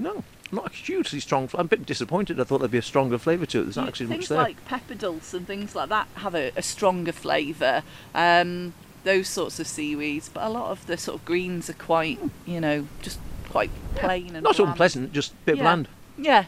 No, 0.00 0.24
not 0.50 0.72
a 0.72 0.74
hugely 0.74 1.20
strong. 1.20 1.48
I'm 1.54 1.60
a 1.60 1.68
bit 1.68 1.86
disappointed. 1.86 2.40
I 2.40 2.44
thought 2.44 2.58
there'd 2.58 2.72
be 2.72 2.78
a 2.78 2.82
stronger 2.82 3.18
flavour 3.18 3.46
to 3.46 3.60
it. 3.60 3.62
There's 3.64 3.76
not 3.76 3.86
actually 3.86 4.06
much 4.06 4.26
there. 4.26 4.44
Things 4.44 4.58
like 4.58 4.64
pepper 4.64 4.94
dulse 4.94 5.32
and 5.32 5.46
things 5.46 5.76
like 5.76 5.88
that 5.90 6.08
have 6.16 6.34
a, 6.34 6.50
a 6.56 6.62
stronger 6.62 7.12
flavour. 7.12 7.84
Um, 8.16 8.74
those 9.04 9.28
sorts 9.28 9.58
of 9.60 9.66
seaweeds, 9.66 10.28
but 10.28 10.44
a 10.44 10.48
lot 10.48 10.70
of 10.70 10.86
the 10.86 10.96
sort 10.96 11.18
of 11.20 11.24
greens 11.24 11.68
are 11.68 11.74
quite, 11.74 12.18
you 12.46 12.60
know, 12.60 12.86
just 13.02 13.18
quite 13.48 13.70
plain 13.94 14.34
and 14.34 14.44
not 14.44 14.56
bland. 14.56 14.70
unpleasant, 14.70 15.12
just 15.12 15.32
a 15.32 15.36
bit 15.44 15.56
Yeah. 15.56 15.62
bland. 15.62 15.88
Yeah, 16.18 16.44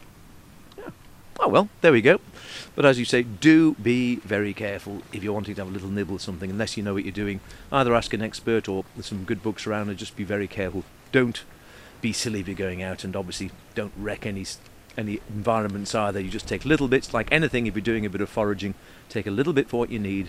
Oh 1.40 1.48
well, 1.48 1.68
there 1.80 1.90
we 1.92 2.00
go. 2.00 2.20
But 2.76 2.84
as 2.86 2.98
you 2.98 3.04
say, 3.04 3.22
do 3.24 3.74
be 3.74 4.16
very 4.16 4.54
careful 4.54 5.02
if 5.12 5.24
you're 5.24 5.32
wanting 5.32 5.56
to 5.56 5.60
have 5.62 5.68
a 5.68 5.72
little 5.72 5.88
nibble 5.88 6.14
of 6.16 6.22
something, 6.22 6.48
unless 6.48 6.76
you 6.76 6.82
know 6.82 6.94
what 6.94 7.04
you're 7.04 7.12
doing. 7.12 7.40
Either 7.72 7.92
ask 7.94 8.12
an 8.14 8.22
expert 8.22 8.68
or 8.68 8.84
there's 8.94 9.06
some 9.06 9.24
good 9.24 9.42
books 9.42 9.66
around 9.66 9.88
and 9.88 9.98
just 9.98 10.14
be 10.16 10.22
very 10.24 10.46
careful. 10.46 10.84
Don't 11.10 11.42
be 12.00 12.12
silly 12.12 12.40
if 12.40 12.46
you're 12.48 12.56
going 12.56 12.82
out 12.82 13.02
and 13.02 13.16
obviously 13.16 13.50
don't 13.74 13.92
wreck 13.96 14.26
any 14.26 14.46
any 14.96 15.18
environments 15.28 15.92
either. 15.92 16.20
You 16.20 16.30
just 16.30 16.46
take 16.46 16.64
little 16.64 16.86
bits, 16.86 17.12
like 17.12 17.26
anything 17.32 17.66
if 17.66 17.74
you're 17.74 17.82
doing 17.82 18.06
a 18.06 18.10
bit 18.10 18.20
of 18.20 18.28
foraging, 18.28 18.74
take 19.08 19.26
a 19.26 19.30
little 19.32 19.52
bit 19.52 19.68
for 19.68 19.80
what 19.80 19.90
you 19.90 19.98
need 19.98 20.28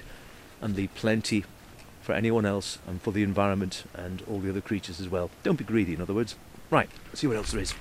and 0.60 0.76
leave 0.76 0.94
plenty 0.96 1.46
for 2.06 2.14
anyone 2.14 2.46
else 2.46 2.78
and 2.88 3.02
for 3.02 3.12
the 3.12 3.24
environment 3.24 3.84
and 3.96 4.22
all 4.30 4.40
the 4.40 4.50
other 4.50 4.62
creatures 4.62 5.02
as 5.02 5.10
well. 5.10 5.32
Don't 5.42 5.58
be 5.58 5.64
greedy, 5.64 5.96
in 5.96 6.02
other 6.02 6.14
words. 6.14 6.36
Right, 6.70 6.88
let's 7.08 7.20
see 7.20 7.28
what 7.28 7.36
else 7.36 7.52
there 7.52 7.62
is. 7.62 7.74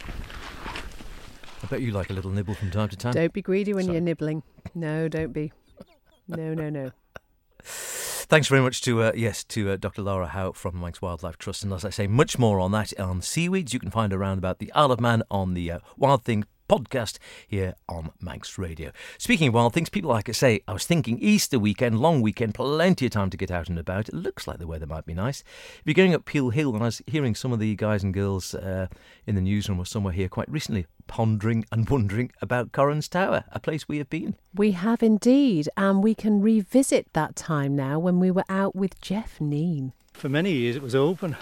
I 1.63 1.67
bet 1.67 1.83
you 1.83 1.93
like 1.93 2.09
a 2.09 2.15
little 2.15 2.31
nibble 2.31 2.55
from 2.55 2.71
time 2.71 2.89
to 2.89 2.97
time. 2.97 3.13
Don't 3.13 3.33
be 3.33 3.43
greedy 3.43 3.75
when 3.75 3.85
Sorry. 3.85 3.97
you're 3.97 4.03
nibbling. 4.03 4.43
No, 4.75 5.09
don't 5.09 5.33
be. 5.33 5.53
No, 6.27 6.55
no, 6.55 6.71
no. 6.71 6.91
Thanks 7.63 8.49
very 8.49 8.63
much 8.63 8.81
to 8.83 9.03
uh, 9.03 9.13
yes 9.15 9.45
to 9.45 9.73
uh, 9.73 9.77
Dr. 9.77 10.01
Laura 10.01 10.29
Howe 10.29 10.53
from 10.53 10.81
Manx 10.81 11.03
Wildlife 11.03 11.37
Trust, 11.37 11.63
and 11.63 11.73
as 11.75 11.85
I 11.85 11.91
say, 11.91 12.07
much 12.07 12.39
more 12.39 12.59
on 12.59 12.73
that 12.73 12.99
on 12.99 13.21
seaweeds 13.21 13.75
you 13.75 13.79
can 13.81 13.91
find 13.91 14.13
around 14.13 14.39
about 14.39 14.59
the 14.59 14.73
Isle 14.73 14.93
of 14.93 15.01
Man 15.01 15.23
on 15.31 15.53
the 15.53 15.71
uh, 15.71 15.79
Wild 15.99 16.25
Thing 16.25 16.45
podcast 16.69 17.19
here 17.47 17.75
on 17.89 18.11
Manx 18.21 18.59
Radio. 18.59 18.93
Speaking 19.19 19.49
of 19.49 19.55
wild 19.55 19.73
things, 19.73 19.89
people 19.89 20.11
like 20.11 20.29
I 20.29 20.33
say, 20.33 20.61
I 20.67 20.73
was 20.73 20.87
thinking 20.87 21.19
Easter 21.19 21.59
weekend, 21.59 22.01
long 22.01 22.21
weekend, 22.21 22.55
plenty 22.55 23.07
of 23.07 23.13
time 23.13 23.31
to 23.31 23.37
get 23.37 23.51
out 23.51 23.69
and 23.69 23.79
about. 23.79 24.09
It 24.09 24.15
looks 24.15 24.47
like 24.47 24.59
the 24.59 24.67
weather 24.67 24.87
might 24.87 25.07
be 25.07 25.15
nice. 25.15 25.43
If 25.79 25.83
you're 25.85 25.95
going 25.95 26.15
up 26.15 26.25
Peel 26.25 26.51
Hill, 26.51 26.75
and 26.75 26.83
I 26.83 26.87
was 26.87 27.03
hearing 27.07 27.35
some 27.35 27.53
of 27.53 27.59
the 27.59 27.75
guys 27.77 28.03
and 28.03 28.15
girls 28.15 28.55
uh, 28.55 28.89
in 29.27 29.35
the 29.35 29.41
newsroom 29.41 29.79
or 29.79 29.87
somewhere 29.87 30.13
here 30.13 30.29
quite 30.29 30.51
recently 30.51 30.87
pondering 31.07 31.65
and 31.71 31.89
wondering 31.91 32.33
about 32.41 32.73
Corrins 32.73 33.09
Tower, 33.09 33.45
a 33.53 33.61
place 33.61 33.89
we 33.89 33.99
have 33.99 34.11
been. 34.11 34.37
We 34.55 34.73
have 34.73 35.03
indeed, 35.03 35.69
and 35.77 36.03
we 36.03 36.15
can 36.15 36.41
revisit 36.41 37.13
that 37.13 37.37
time 37.37 37.77
now 37.77 37.99
when 37.99 38.21
we 38.21 38.31
were 38.31 38.45
out 38.49 38.75
with 38.75 39.01
Jeff 39.01 39.41
Neen. 39.41 39.93
For 40.13 40.29
many 40.29 40.53
years 40.53 40.77
it 40.77 40.83
was 40.83 40.95
open 40.95 41.37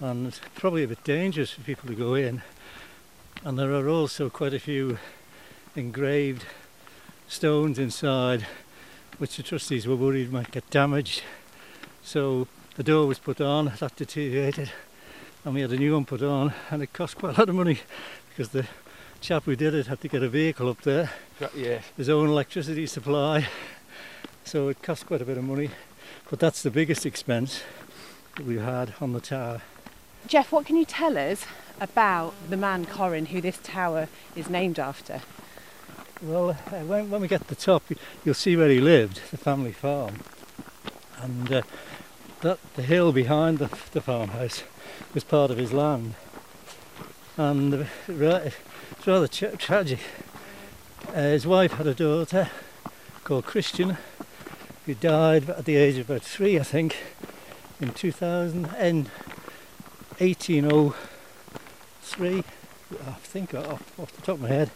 and 0.00 0.26
it's 0.26 0.40
probably 0.54 0.82
a 0.82 0.88
bit 0.88 1.02
dangerous 1.04 1.50
for 1.52 1.62
people 1.62 1.88
to 1.88 1.94
go 1.94 2.14
in. 2.14 2.42
And 3.44 3.58
there 3.58 3.72
are 3.72 3.88
also 3.88 4.28
quite 4.28 4.54
a 4.54 4.58
few 4.58 4.98
engraved 5.76 6.44
stones 7.28 7.78
inside 7.78 8.46
which 9.18 9.36
the 9.36 9.42
trustees 9.42 9.86
were 9.86 9.96
worried 9.96 10.32
might 10.32 10.50
get 10.50 10.68
damaged. 10.70 11.22
So 12.02 12.48
the 12.76 12.82
door 12.82 13.06
was 13.06 13.18
put 13.18 13.40
on, 13.40 13.72
that 13.78 13.96
deteriorated, 13.96 14.70
and 15.44 15.54
we 15.54 15.60
had 15.62 15.72
a 15.72 15.76
new 15.76 15.94
one 15.94 16.04
put 16.04 16.22
on, 16.22 16.52
and 16.70 16.82
it 16.82 16.92
cost 16.92 17.16
quite 17.16 17.36
a 17.36 17.40
lot 17.40 17.48
of 17.48 17.54
money 17.54 17.78
because 18.28 18.50
the 18.50 18.66
chap 19.20 19.44
who 19.44 19.56
did 19.56 19.74
it 19.74 19.86
had 19.86 20.00
to 20.02 20.08
get 20.08 20.22
a 20.22 20.28
vehicle 20.28 20.68
up 20.68 20.82
there, 20.82 21.10
Yeah. 21.54 21.80
his 21.96 22.08
own 22.10 22.28
electricity 22.28 22.86
supply, 22.86 23.48
so 24.44 24.68
it 24.68 24.82
cost 24.82 25.06
quite 25.06 25.22
a 25.22 25.24
bit 25.24 25.38
of 25.38 25.44
money. 25.44 25.70
But 26.28 26.38
that's 26.40 26.62
the 26.62 26.70
biggest 26.70 27.06
expense 27.06 27.62
that 28.36 28.44
we've 28.44 28.60
had 28.60 28.92
on 29.00 29.12
the 29.14 29.20
tower. 29.20 29.62
Jeff, 30.26 30.52
what 30.52 30.66
can 30.66 30.76
you 30.76 30.84
tell 30.84 31.16
us 31.16 31.46
about 31.80 32.34
the 32.48 32.56
man 32.56 32.86
Corrin 32.86 33.28
who 33.28 33.40
this 33.40 33.58
tower 33.62 34.08
is 34.34 34.48
named 34.48 34.78
after? 34.78 35.22
Well, 36.22 36.50
uh, 36.50 36.80
when, 36.80 37.10
when, 37.10 37.20
we 37.20 37.28
get 37.28 37.42
to 37.42 37.48
the 37.48 37.54
top, 37.54 37.82
you'll 38.24 38.34
see 38.34 38.56
where 38.56 38.70
he 38.70 38.80
lived, 38.80 39.20
the 39.30 39.36
family 39.36 39.72
farm. 39.72 40.20
And 41.18 41.52
uh, 41.52 41.62
that 42.40 42.58
the 42.74 42.82
hill 42.82 43.12
behind 43.12 43.58
the, 43.58 43.68
the, 43.92 44.00
farmhouse 44.00 44.62
was 45.12 45.24
part 45.24 45.50
of 45.50 45.58
his 45.58 45.72
land. 45.72 46.14
And 47.36 47.74
uh, 47.74 47.84
it's 48.08 49.06
rather 49.06 49.28
tra 49.28 49.56
tragic. 49.56 50.00
Uh, 51.08 51.22
his 51.22 51.46
wife 51.46 51.72
had 51.72 51.86
a 51.86 51.94
daughter 51.94 52.50
called 53.24 53.44
Christian 53.44 53.98
who 54.86 54.94
died 54.94 55.50
at 55.50 55.64
the 55.64 55.76
age 55.76 55.98
of 55.98 56.08
about 56.08 56.22
three, 56.22 56.58
I 56.58 56.62
think, 56.62 56.96
in 57.80 57.92
2000, 57.92 58.66
in 58.78 59.08
1800 60.18 60.94
three, 62.06 62.44
I 63.06 63.12
think 63.12 63.54
off, 63.54 63.98
off 63.98 64.12
the 64.12 64.22
top 64.22 64.36
of 64.36 64.42
my 64.42 64.48
head, 64.48 64.70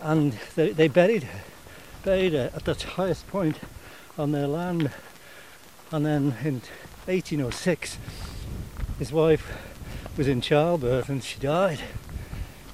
and 0.00 0.32
they, 0.54 0.72
they 0.72 0.88
buried 0.88 1.28
buried 2.02 2.32
her 2.32 2.50
at 2.54 2.64
the 2.64 2.74
highest 2.74 3.26
point 3.28 3.58
on 4.18 4.32
their 4.32 4.46
land. 4.46 4.90
And 5.92 6.06
then 6.06 6.36
in 6.44 6.62
1806, 7.06 7.98
his 8.98 9.12
wife 9.12 9.52
was 10.16 10.28
in 10.28 10.40
childbirth 10.40 11.08
and 11.08 11.22
she 11.22 11.38
died. 11.38 11.80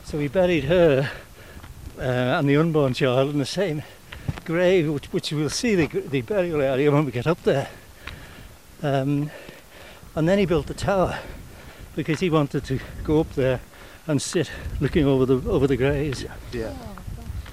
So 0.05 0.19
he 0.19 0.29
buried 0.29 0.65
her 0.65 1.11
uh, 1.99 2.01
and 2.01 2.49
the 2.49 2.57
unborn 2.57 2.95
child 2.95 3.31
in 3.31 3.39
the 3.39 3.47
same 3.47 3.83
grave, 4.45 4.93
which, 4.93 5.07
which 5.07 5.33
we'll 5.33 5.51
see 5.51 5.75
the, 5.75 5.87
the, 5.87 6.23
burial 6.23 6.61
area 6.61 6.91
when 6.93 7.05
we 7.05 7.11
get 7.11 7.27
up 7.27 7.43
there. 7.43 7.69
Um, 8.83 9.31
and 10.15 10.29
then 10.29 10.39
he 10.39 10.47
built 10.47 10.67
the 10.67 10.75
tower 10.75 11.19
because 11.97 12.21
he 12.21 12.31
wanted 12.31 12.65
to 12.67 12.79
go 13.03 13.21
up 13.21 13.33
there 13.35 13.61
and 14.07 14.23
sit 14.23 14.51
looking 14.81 15.05
over 15.05 15.27
the 15.27 15.51
over 15.51 15.67
the 15.67 15.77
graves. 15.77 16.25
Yeah. 16.53 16.73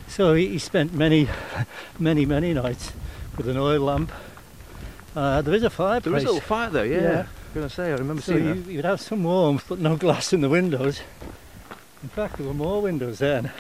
So 0.07 0.35
he, 0.35 0.49
he 0.49 0.59
spent 0.59 0.93
many, 0.93 1.27
many, 1.99 2.25
many 2.25 2.53
nights 2.53 2.91
with 3.35 3.47
an 3.47 3.57
oil 3.57 3.81
lamp. 3.81 4.11
Uh, 5.15 5.41
there 5.41 5.55
is 5.55 5.63
a 5.63 5.69
fireplace. 5.71 6.03
There 6.03 6.13
was 6.13 6.23
a 6.23 6.27
little 6.27 6.41
fire 6.41 6.69
though, 6.69 6.83
yeah. 6.83 7.01
Yeah. 7.01 7.25
Gonna 7.55 7.69
say, 7.69 7.91
I 7.91 7.95
remember 7.95 8.21
so 8.21 8.33
seeing 8.33 8.45
you, 8.45 8.53
that. 8.55 8.71
you'd 8.71 8.85
have 8.85 9.01
some 9.01 9.23
warmth, 9.23 9.65
but 9.67 9.79
no 9.79 9.95
glass 9.95 10.33
in 10.33 10.41
the 10.41 10.49
windows. 10.49 11.01
In 12.03 12.09
fact, 12.09 12.37
there 12.37 12.45
were 12.45 12.53
more 12.53 12.81
windows 12.81 13.19
then. 13.19 13.51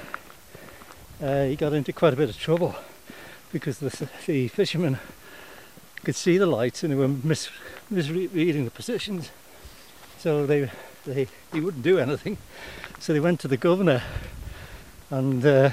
Uh, 1.21 1.45
he 1.45 1.55
got 1.55 1.73
into 1.73 1.93
quite 1.93 2.13
a 2.13 2.17
bit 2.17 2.29
of 2.29 2.37
trouble 2.37 2.75
because 3.51 3.77
the, 3.77 4.09
the 4.25 4.47
fishermen 4.49 4.99
could 6.03 6.15
see 6.15 6.37
the 6.37 6.45
lights 6.45 6.83
and 6.83 6.91
they 6.91 6.97
were 6.97 7.07
mis- 7.07 7.49
misreading 7.89 8.65
the 8.65 8.71
positions. 8.71 9.29
So 10.23 10.45
they, 10.45 10.71
they, 11.05 11.27
he 11.51 11.59
wouldn't 11.59 11.83
do 11.83 11.99
anything. 11.99 12.37
So 12.97 13.11
they 13.11 13.19
went 13.19 13.41
to 13.41 13.49
the 13.49 13.57
governor 13.57 14.01
and 15.09 15.45
uh, 15.45 15.71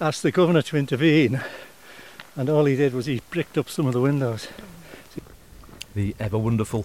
asked 0.00 0.22
the 0.22 0.32
governor 0.32 0.62
to 0.62 0.76
intervene. 0.78 1.42
And 2.34 2.48
all 2.48 2.64
he 2.64 2.76
did 2.76 2.94
was 2.94 3.04
he 3.04 3.20
bricked 3.28 3.58
up 3.58 3.68
some 3.68 3.86
of 3.86 3.92
the 3.92 4.00
windows. 4.00 4.48
The 5.96 6.14
ever 6.20 6.36
wonderful 6.36 6.84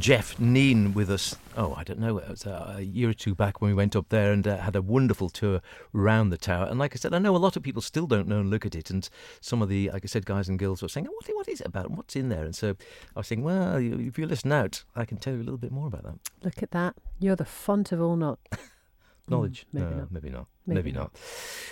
Jeff 0.00 0.36
Neen 0.40 0.92
with 0.92 1.12
us. 1.12 1.36
Oh, 1.56 1.74
I 1.74 1.84
don't 1.84 2.00
know, 2.00 2.18
it 2.18 2.28
was 2.28 2.44
uh, 2.44 2.74
a 2.78 2.80
year 2.80 3.08
or 3.10 3.14
two 3.14 3.32
back 3.32 3.60
when 3.60 3.70
we 3.70 3.74
went 3.76 3.94
up 3.94 4.08
there 4.08 4.32
and 4.32 4.44
uh, 4.48 4.56
had 4.56 4.74
a 4.74 4.82
wonderful 4.82 5.28
tour 5.28 5.60
around 5.94 6.30
the 6.30 6.36
tower. 6.36 6.66
And 6.66 6.76
like 6.76 6.92
I 6.92 6.96
said, 6.96 7.14
I 7.14 7.20
know 7.20 7.36
a 7.36 7.38
lot 7.38 7.56
of 7.56 7.62
people 7.62 7.82
still 7.82 8.08
don't 8.08 8.26
know 8.26 8.40
and 8.40 8.50
look 8.50 8.66
at 8.66 8.74
it. 8.74 8.90
And 8.90 9.08
some 9.40 9.62
of 9.62 9.68
the, 9.68 9.92
like 9.92 10.02
I 10.04 10.08
said, 10.08 10.26
guys 10.26 10.48
and 10.48 10.58
girls 10.58 10.82
were 10.82 10.88
saying, 10.88 11.06
what, 11.06 11.24
what 11.36 11.46
is 11.46 11.60
it 11.60 11.68
about? 11.68 11.92
What's 11.92 12.16
in 12.16 12.30
there? 12.30 12.44
And 12.44 12.56
so 12.56 12.70
I 13.14 13.20
was 13.20 13.28
saying, 13.28 13.44
well, 13.44 13.76
if 13.76 14.18
you 14.18 14.26
listen 14.26 14.50
out, 14.50 14.82
I 14.96 15.04
can 15.04 15.18
tell 15.18 15.34
you 15.34 15.38
a 15.38 15.44
little 15.44 15.56
bit 15.56 15.70
more 15.70 15.86
about 15.86 16.02
that. 16.02 16.18
Look 16.42 16.60
at 16.60 16.72
that. 16.72 16.96
You're 17.20 17.36
the 17.36 17.44
font 17.44 17.92
of 17.92 18.02
all 18.02 18.16
not. 18.16 18.40
Knowledge? 19.28 19.66
maybe 19.72 19.86
no, 19.86 19.98
not. 19.98 20.10
maybe 20.10 20.30
not. 20.30 20.46
Maybe 20.66 20.82
Maybe, 20.82 20.92
not. 20.92 21.12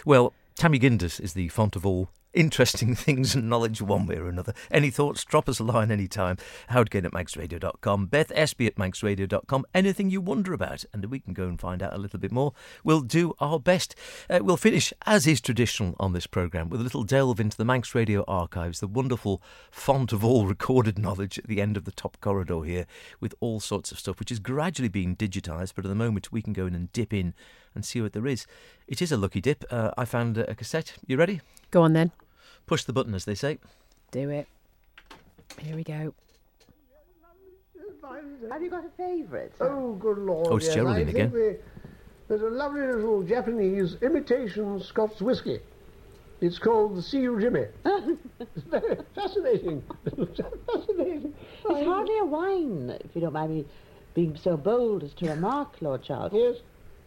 Well, 0.04 0.34
Ta 0.54 0.68
Mee 0.68 0.78
Gindys 0.78 1.18
is 1.18 1.32
the 1.32 1.48
font 1.48 1.74
of 1.74 1.84
all 1.84 2.10
interesting 2.36 2.94
things 2.94 3.34
and 3.34 3.48
knowledge 3.48 3.82
one 3.82 4.06
way 4.06 4.16
or 4.16 4.28
another. 4.28 4.54
Any 4.70 4.90
thoughts, 4.90 5.24
drop 5.24 5.48
us 5.48 5.58
a 5.58 5.64
line 5.64 5.90
anytime. 5.90 6.36
Howard 6.68 6.90
Caine 6.90 7.06
at 7.06 7.12
manxradio.com, 7.12 8.06
Beth 8.06 8.28
Espey 8.28 8.66
at 8.66 8.76
manxradio.com. 8.76 9.66
Anything 9.74 10.10
you 10.10 10.20
wonder 10.20 10.52
about, 10.52 10.84
and 10.92 11.04
we 11.06 11.18
can 11.18 11.32
go 11.32 11.48
and 11.48 11.58
find 11.58 11.82
out 11.82 11.94
a 11.94 11.98
little 11.98 12.20
bit 12.20 12.30
more. 12.30 12.52
We'll 12.84 13.00
do 13.00 13.34
our 13.40 13.58
best. 13.58 13.96
Uh, 14.30 14.40
we'll 14.42 14.56
finish, 14.56 14.92
as 15.06 15.26
is 15.26 15.40
traditional 15.40 15.96
on 15.98 16.12
this 16.12 16.26
programme, 16.26 16.68
with 16.68 16.80
a 16.80 16.84
little 16.84 17.02
delve 17.02 17.40
into 17.40 17.56
the 17.56 17.64
Manx 17.64 17.94
Radio 17.94 18.22
archives, 18.28 18.80
the 18.80 18.86
wonderful 18.86 19.42
font 19.70 20.12
of 20.12 20.24
all 20.24 20.46
recorded 20.46 20.98
knowledge 20.98 21.38
at 21.38 21.46
the 21.46 21.60
end 21.60 21.76
of 21.76 21.84
the 21.84 21.92
top 21.92 22.18
corridor 22.20 22.62
here, 22.62 22.86
with 23.18 23.34
all 23.40 23.58
sorts 23.58 23.90
of 23.90 23.98
stuff, 23.98 24.18
which 24.18 24.30
is 24.30 24.38
gradually 24.38 24.88
being 24.88 25.16
digitised, 25.16 25.72
but 25.74 25.84
at 25.84 25.88
the 25.88 25.94
moment 25.94 26.30
we 26.30 26.42
can 26.42 26.52
go 26.52 26.66
in 26.66 26.74
and 26.74 26.92
dip 26.92 27.12
in 27.12 27.34
and 27.74 27.84
see 27.84 28.00
what 28.00 28.12
there 28.12 28.26
is. 28.26 28.46
It 28.86 29.00
is 29.00 29.12
a 29.12 29.16
lucky 29.16 29.40
dip. 29.40 29.64
Uh, 29.70 29.92
I 29.96 30.04
found 30.04 30.38
a 30.38 30.54
cassette. 30.54 30.94
You 31.06 31.16
ready? 31.16 31.40
Go 31.70 31.82
on 31.82 31.92
then. 31.92 32.12
Push 32.66 32.84
the 32.84 32.92
button, 32.92 33.14
as 33.14 33.24
they 33.24 33.34
say. 33.34 33.58
Do 34.10 34.28
it. 34.30 34.46
Here 35.60 35.76
we 35.76 35.84
go. 35.84 36.14
Have 38.50 38.62
you 38.62 38.70
got 38.70 38.84
a 38.84 38.90
favourite? 38.96 39.52
Oh, 39.60 39.94
good 39.94 40.18
lord. 40.18 40.48
Oh, 40.50 40.56
it's 40.56 40.66
yes. 40.66 40.74
Geraldine 40.76 41.06
I 41.06 41.10
again. 41.10 41.30
think 41.30 41.32
the- 41.32 41.58
there's 42.28 42.42
a 42.42 42.50
lovely 42.50 42.80
little 42.80 43.22
Japanese 43.22 43.96
imitation 44.02 44.80
Scots 44.80 45.20
whisky. 45.20 45.60
It's 46.40 46.58
called 46.58 46.96
the 46.96 47.02
Sea 47.02 47.28
Jimmy. 47.40 47.66
it's 47.84 48.62
very 48.66 48.96
fascinating. 49.14 49.82
fascinating. 50.66 51.34
It's 51.68 51.86
hardly 51.86 52.18
a 52.18 52.24
wine, 52.24 52.96
if 53.04 53.14
you 53.14 53.20
don't 53.22 53.32
mind 53.32 53.54
me 53.54 53.64
being 54.14 54.36
so 54.36 54.56
bold 54.56 55.02
as 55.04 55.12
to 55.14 55.28
remark, 55.30 55.76
Lord 55.80 56.02
Charles. 56.02 56.32
Yes. 56.34 56.56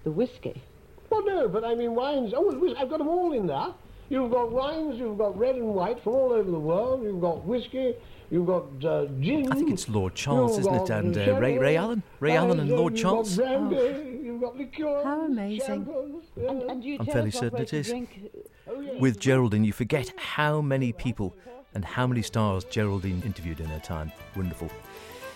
The 0.04 0.12
whisky. 0.12 0.62
Well, 1.10 1.26
no, 1.26 1.48
but 1.50 1.64
I 1.66 1.76
mean 1.76 1.96
wines. 1.96 2.34
Oh, 2.36 2.76
I've 2.78 2.90
got 2.90 3.00
them 3.00 3.08
all 3.10 3.34
in 3.34 3.48
there. 3.48 3.74
You've 4.10 4.32
got 4.32 4.52
wines, 4.52 4.98
you've 5.00 5.18
got 5.18 5.38
red 5.38 5.56
and 5.56 5.66
white 5.68 6.02
from 6.04 6.14
all 6.14 6.32
over 6.34 6.50
the 6.50 6.60
world. 6.60 7.04
You've 7.04 7.22
got 7.22 7.46
whiskey, 7.46 7.94
you've 8.32 8.48
got 8.48 8.64
uh, 8.84 9.06
gin. 9.20 9.52
I 9.52 9.56
think 9.56 9.72
it's 9.72 9.88
Lord 9.88 10.16
Charles, 10.16 10.58
you've 10.58 10.62
isn't 10.62 10.74
it? 10.76 10.90
And 10.90 11.18
uh, 11.18 11.40
Ray, 11.40 11.58
Ray 11.58 11.78
Alan? 11.78 12.02
Ray 12.20 12.36
Alan 12.36 12.60
and 12.60 12.70
Lord 12.72 12.94
you've 12.94 13.02
Charles? 13.04 13.38
Got 13.38 13.70
brandy, 13.70 14.20
You've 14.24 14.42
got 14.42 14.58
liqueur. 14.58 15.04
How 15.04 15.26
amazing. 15.26 15.86
champagnes, 15.86 16.24
And, 16.38 16.62
and 16.64 16.84
you 16.84 16.98
I'm 17.00 17.06
fairly 17.06 17.32
certain 17.32 17.58
way 17.58 17.64
it 17.64 17.68
to 17.70 17.78
is. 17.78 17.88
drink. 17.88 18.32
Oh, 18.68 18.80
yes. 18.80 18.96
With 19.00 19.20
Geraldine, 19.20 19.64
you 19.64 19.74
forget 19.74 20.12
how 20.18 20.62
many 20.62 20.92
people 20.94 21.36
and 21.76 21.86
how 21.86 22.08
many 22.08 22.22
stars 22.24 22.64
Geraldine 22.64 23.22
interviewed 23.26 23.60
in 23.60 23.68
her 23.68 23.80
time. 23.80 24.12
Wonderful. 24.36 24.70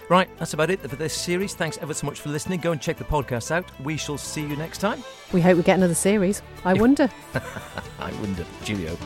Right, 0.10 0.30
that's 0.38 0.54
about 0.54 0.70
it 0.70 0.82
for 0.82 0.96
this 0.96 1.14
series. 1.14 1.56
Thanks 1.56 1.78
ever 1.82 1.94
so 1.94 2.06
much 2.06 2.20
for 2.20 2.30
listening. 2.30 2.60
Go 2.60 2.72
and 2.72 2.82
check 2.82 2.98
the 2.98 3.04
podcast 3.06 3.52
out. 3.52 3.66
We 3.82 3.98
shall 3.98 4.18
see 4.18 4.42
you 4.42 4.56
next 4.56 4.80
time. 4.80 5.04
We 5.32 5.42
hope 5.42 5.58
we 5.58 5.64
get 5.64 5.78
another 5.78 5.96
series. 5.96 6.42
I 6.66 6.74
wonder. 6.74 7.10
I 8.00 8.12
wonder. 8.20 8.46
Cheerio. 8.64 8.98